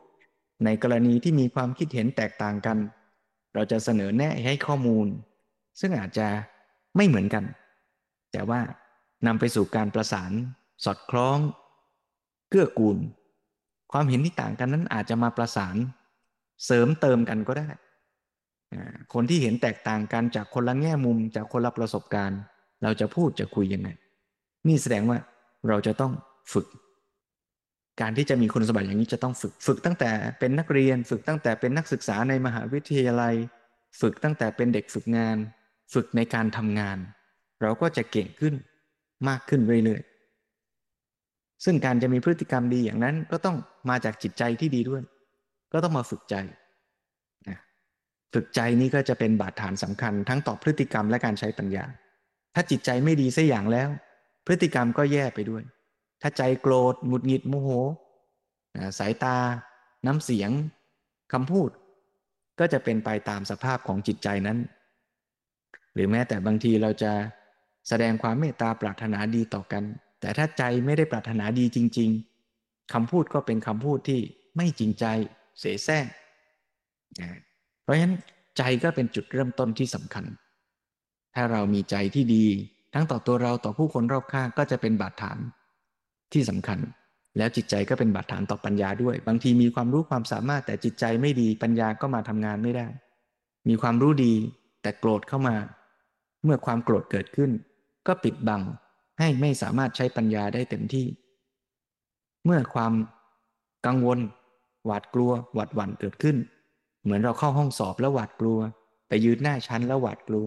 [0.65, 2.79] ในกรณีที่มีความคิดเห็นแตกต่างกัน
[3.55, 5.07] เราจะเสนอแนะให้ข้อมูล
[5.81, 6.27] ซึ่งอาจจะ
[6.97, 7.45] ไม่เหมือนกัน
[8.33, 8.61] แต่ว่า
[9.27, 10.33] นำไปสู่การประสาน
[10.85, 11.39] สอดคล้อง
[12.51, 12.99] เกื้อกูล
[13.93, 15.77] ความเห็นที่ต่างกันนั้นอาจจะมาประสาน
[16.65, 17.69] เสริมเติมกันก็ได้
[19.15, 22.41] คนที่เห็นแตกต่างกันจากคนละแง่มุมจากคนละประสบการณ์
[22.83, 23.89] เราจะพูดจะคุยยังไง
[24.67, 25.19] นี่แสดงว่า
[25.69, 26.13] เราจะต้อง
[26.53, 26.67] ฝึก
[28.01, 33.35] การที่จะมีคุณสมบัติอย่างนี้จะต้องฝึก ฝึกตั้งแต่เป็นนักเรียน ฝึกตั้งแต่เป็นนักศึกษาในมหาวิทยาลัย
[34.01, 35.37] ฝึกตั้งแต่เป็นเด็กฝึกงาน
[35.93, 36.99] ฝึกในการทำงาน
[37.63, 38.55] เราก็จะเก่งขึ้น
[39.29, 43.57] มากขึ้นเรื่อยๆซึ่งการจะมีพฤติกรรมดีอย่างนั้นก็ต้อง
[43.89, 45.03] มาจากจิตใจที่ดีด้วย
[45.73, 46.35] ก็ต้องมาฝึกใจ
[48.35, 51.85] ฝึกใจนี้ก็จะเป็นบาดฐานสำคัญ ทั้งต่อพฤติกรรมและการใช้ปัญญา
[52.55, 53.89] ถ้าจิตใจไม่ดีสัอย่างแล้ว
[54.47, 55.63] พฤติกรรมก็แย่ไปด้วย
[56.23, 57.69] ถ้าใจโกรธหงุดหงิดโมโห
[58.99, 59.37] สายตา
[60.07, 60.51] น้ำเสียง
[61.33, 61.71] คำพูด
[62.59, 64.59] ก็จะเป็นไปตามสภาพของจิตใจนั้น
[65.95, 67.13] หรือแม้แต่บางทีเราจะ
[67.89, 69.85] แสดงความเมตตาปรารถนาดีต่อกัน
[70.21, 72.11] แต่ถ้าใจไม่ได้ปรารถนาดีจริง
[72.53, 74.21] ๆคำพูดก็เป็นคำพูดที่
[74.57, 75.05] ไม่จริงใจ
[75.61, 76.05] เสแสร้ง
[77.83, 78.15] เพราะฉะนั้น
[78.59, 80.25] ใจก็เป็นจุดเริ่มต้นที่สำคัญ
[81.35, 82.45] ถ้าเรามีใจที่ดี
[82.95, 85.39] ทั้งต่อตัวเราต่อผู้คนรอบข้างก็จะเป็นบาดฐาน
[86.33, 86.79] ที่สำคัญ
[87.39, 92.87] แล้วจิตใจก็เป็นบาดฐานต่อปัญญาด้วย บางทีมีความรู้ความสามารถแต่จิตใจไม่ดีปัญญาก็มาทำงานไม่ได้
[93.69, 94.33] มีความรู้ดี
[94.83, 95.57] แต่โกรธเข้ามา
[96.45, 97.51] เมื่อความโกรธเกิดขึ้น
[98.07, 98.63] ก็ปิดบัง
[99.19, 101.07] ให้ไม่สามารถใช้ปัญญาได้เต็มที่
[102.45, 102.93] เมื่อความ
[103.87, 104.19] กังวล
[104.87, 106.37] หวาดกลัว หวาดหวั่นเกิดขึ้น
[107.03, 108.59] เหมือนเราเข้าห้องสอบแล้วหวาดกลัว
[109.09, 110.47] ไปยืนหน้าชั้นแล้วหวาดกลัว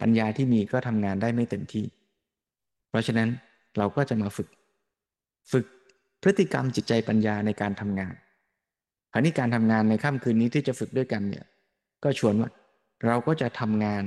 [0.00, 1.84] ปัญญาที่มีก็ทำงานได้ไม่เต็มที่
[2.88, 3.28] เพราะฉะนั้น
[3.78, 4.48] เราก็จะมาฝึก
[5.52, 5.64] ฝึก
[6.22, 8.14] พฤติกรรมจิตใจปัญญาในการทำงาน
[9.12, 11.46] คราวนี้การทำงานในค่ำคืนนี้ที่จะฝึกด้วยกันเนี่ย
[12.04, 12.50] ก็ชวนว่า
[13.06, 14.04] เราก็จะทำงาน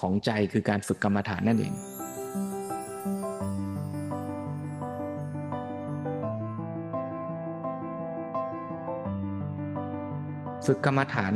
[0.00, 1.74] ของใจคือการฝึกกรรมฐานนั่นเอง
[10.66, 11.32] ฝึกกรรมฐาน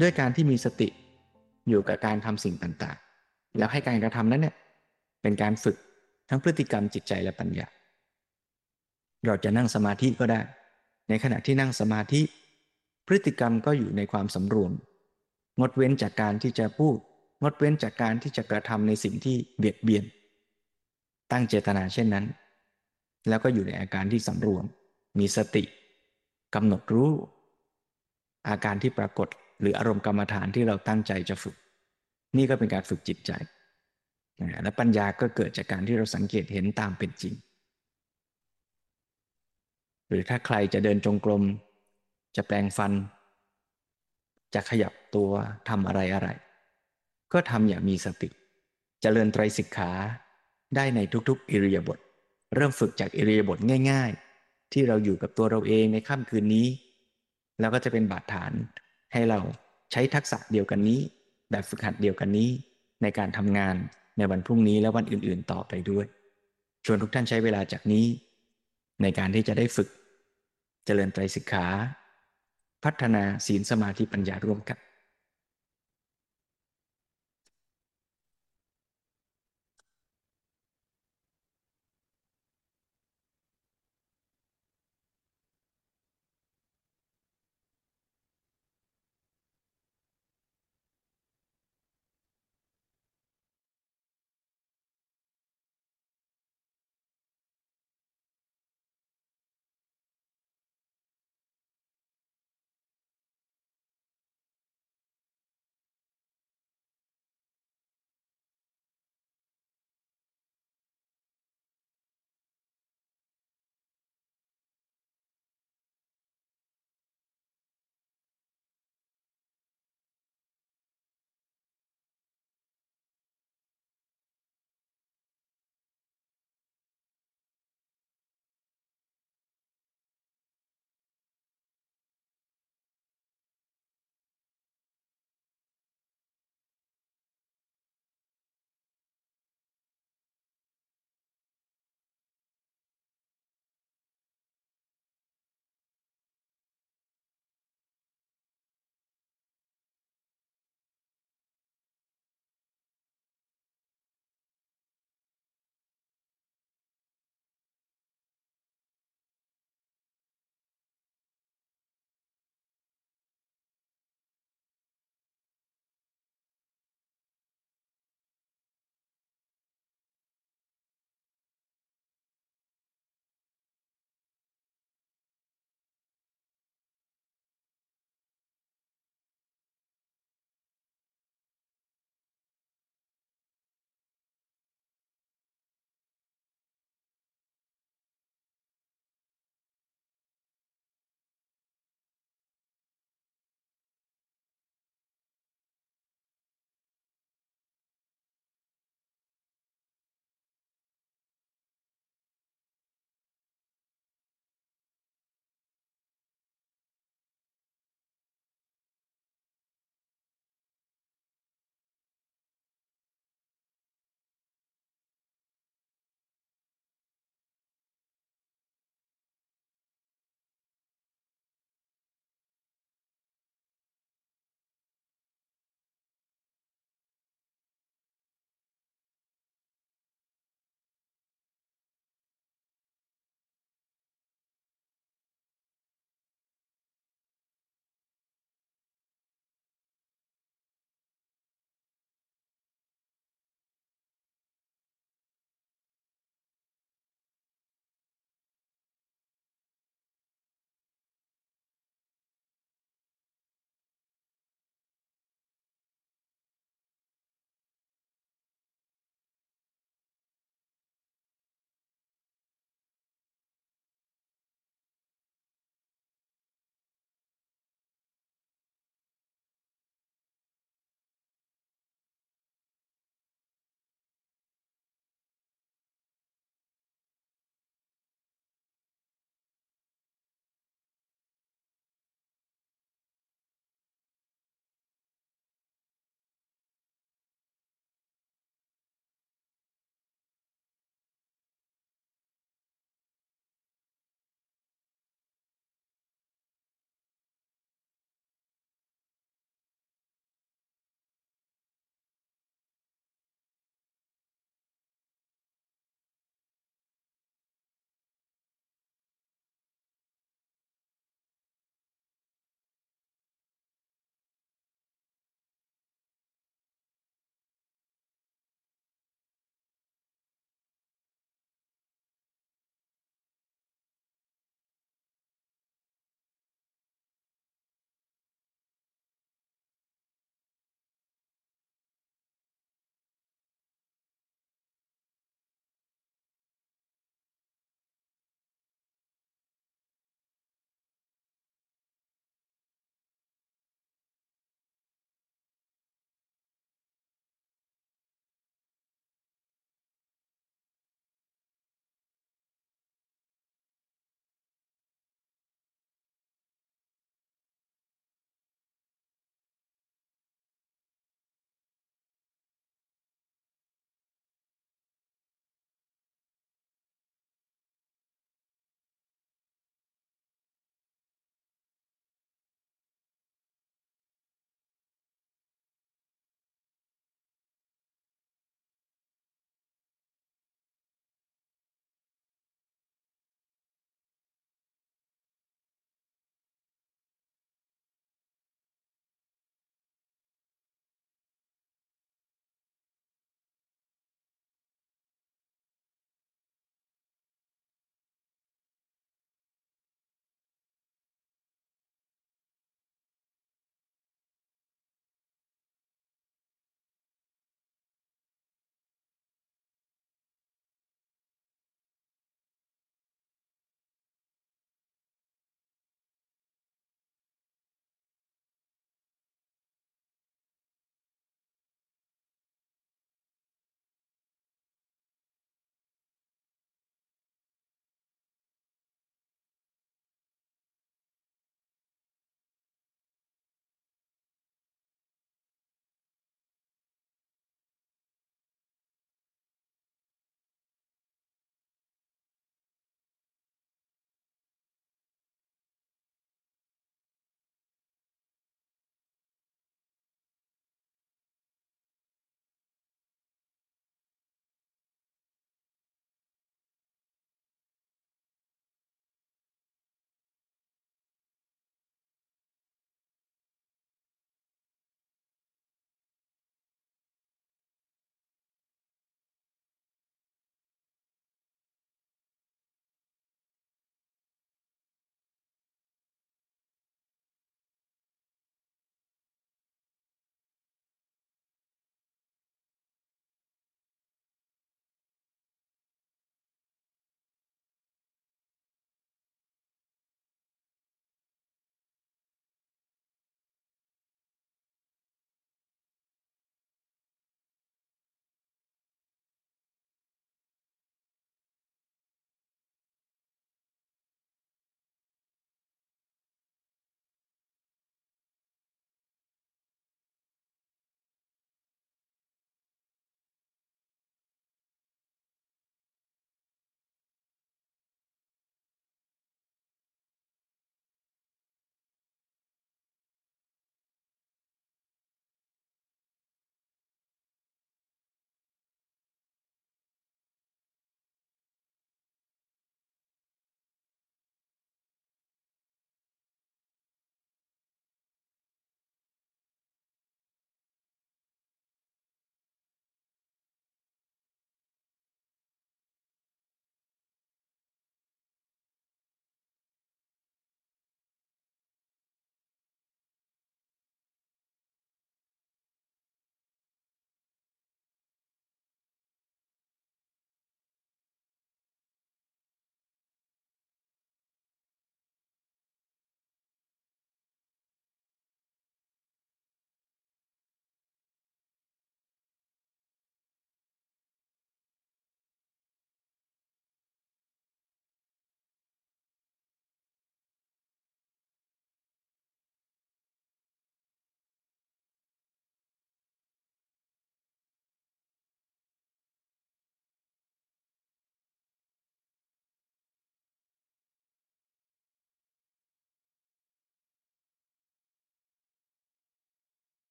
[0.00, 0.88] ด้วยการที่มีสติ
[1.68, 4.54] อยู่กับการทำสิ่งต่างๆ แล้วให้การกระทำนั้นเนี่ย
[5.22, 5.76] เป็นการฝึก
[6.28, 7.66] ทั้งพฤติกรรมจิตใจและปัญญา
[9.26, 10.40] เราจะนั่งสมาธิก็ได้
[11.08, 12.22] ในขณะที่นั่งสมาธิ
[13.06, 14.72] พฤติกรรมก็อยู่ในความสำรวม
[15.60, 16.96] งดเว้นจากการที่จะพูด
[17.42, 20.04] งดเว้นจากการที่จะกระทำในสิ่งที่เบียดเบียน
[21.32, 22.26] ตั้งเจตนาเช่นนั้น
[23.28, 24.64] แล้วก็อยู่ในอาการที่สำรวม
[25.18, 25.64] มีสติ
[26.54, 27.10] กำหนดรู้
[28.48, 29.28] อาการที่ปรากฏ
[29.60, 31.56] หรืออารมณ์กรรมฐานที่เราตั้งใจจะฝึก
[32.36, 33.32] นี่ก็เป็นการฝึกจิตใจ
[34.62, 37.34] และปัญญาก็เกิดจากการที่เราสังเกตเห็นตามเป็นจริง
[40.08, 41.42] หรือถ้าใครจะเดินจงกรม
[42.36, 42.92] จะแปลงฟัน
[44.54, 45.30] จะขยับตัว
[45.68, 46.28] ทำอะไรอะไร
[47.34, 48.32] ก็ทำอย่างมีสติจ
[49.02, 49.90] เจริญไตรสิกขา
[50.76, 51.98] ได้ในทุกๆ อิริยาบถ
[52.54, 53.58] เริ่มฝึกจากอิริยาบถ
[53.90, 54.10] ง่าย
[54.42, 56.66] ๆ ที่เราอยู่กับตัวเราเองในค่ำคืนนี้
[57.60, 58.52] แล้วก็จะเป็นบาดฐาน
[59.12, 59.40] ให้เรา
[59.92, 61.00] ใช้ทักษะเดียวกันนี้
[61.50, 62.50] แบบฝึกหัดเดียวกันนี้
[63.02, 63.74] ในการทำงาน
[64.18, 66.06] ในวันพรุ่งนี้และวันอื่นๆ ต่อไปด้วย
[66.84, 68.06] ชวนทุกท่านใช้เวลาจากนี้
[69.02, 69.88] ในการที่จะได้ฝึก
[70.84, 71.66] เจริญไตรสิกขา
[72.84, 74.78] พัฒนาศีลสมาธิปัญญาร่วมกัน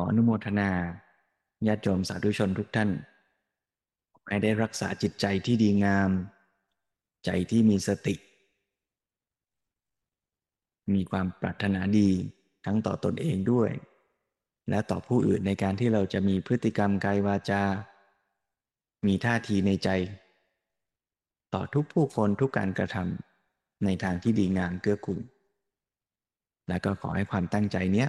[0.00, 0.70] ออนุโมทนา
[1.66, 2.90] ญาติโยมสาธุชนทุกท่าน
[4.28, 6.10] ให้ได้รักษาจิตใจที่ดีงาม
[7.24, 8.14] ใจที่มีสติ
[10.94, 12.10] มีความปรารถนาดี
[12.64, 13.70] ทั้งต่อตนเองด้วย
[14.70, 17.62] และต่อผู้อื่นในการที่เราจะมีพฤติกรรมกายวาจา
[19.06, 19.88] มีท่าทีในใจ
[21.54, 25.22] ต่อทุกผู้คนทุกการกระทำในทางที่ดีงามเกื้อกูล
[26.68, 28.08] และก็ขอให้ความตั้งใจเนี้ย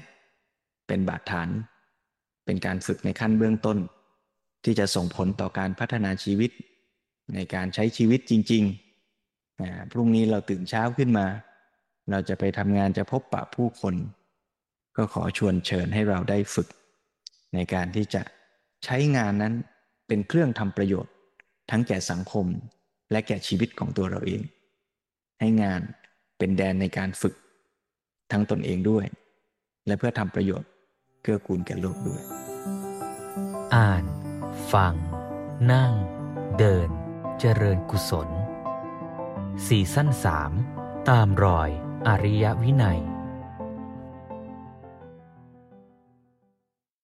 [0.88, 1.50] เป็นบาดฐาน
[2.50, 3.78] เป็นการฝึกในขั้นเบื้องต้น
[4.64, 6.52] ที่จะส่งผลต่อการพัฒนาชีวิต
[7.36, 11.28] ในการใช้ชีวิตจริงๆพรุ่งนี้เราตื่นเช้าขึ้นมา
[12.12, 13.96] เราจะไปทำงานจะพบปะผู้คน
[14.98, 16.68] ก็ขอชวนเชิญให้เราได้ฝึก
[17.54, 18.22] ในการที่จะ
[18.86, 19.54] ใช้งานนั้น
[20.08, 21.14] เป็นเครื่องทำประโยชน์
[21.72, 22.46] ทั้งแก่สังคม
[23.12, 24.42] และแก่ชีวิตของตัวเราเอง
[25.40, 25.82] ให้งาน
[26.38, 27.36] เป็นแดนในการฝึก
[28.32, 29.06] ทั้งตนเองด้วย
[29.86, 30.70] และเพื่อทำประโยชน์
[31.22, 32.24] เกื้อกูลแก่โลกด้วย
[33.76, 34.04] อ่าน
[34.74, 34.94] ฟัง
[35.72, 35.94] นั่ง
[36.60, 36.90] เดิน
[37.40, 38.30] เจริญกุศล
[39.68, 40.52] สี่สั้นสาม
[41.10, 41.70] ตามรอย
[42.08, 43.00] อริยวินัย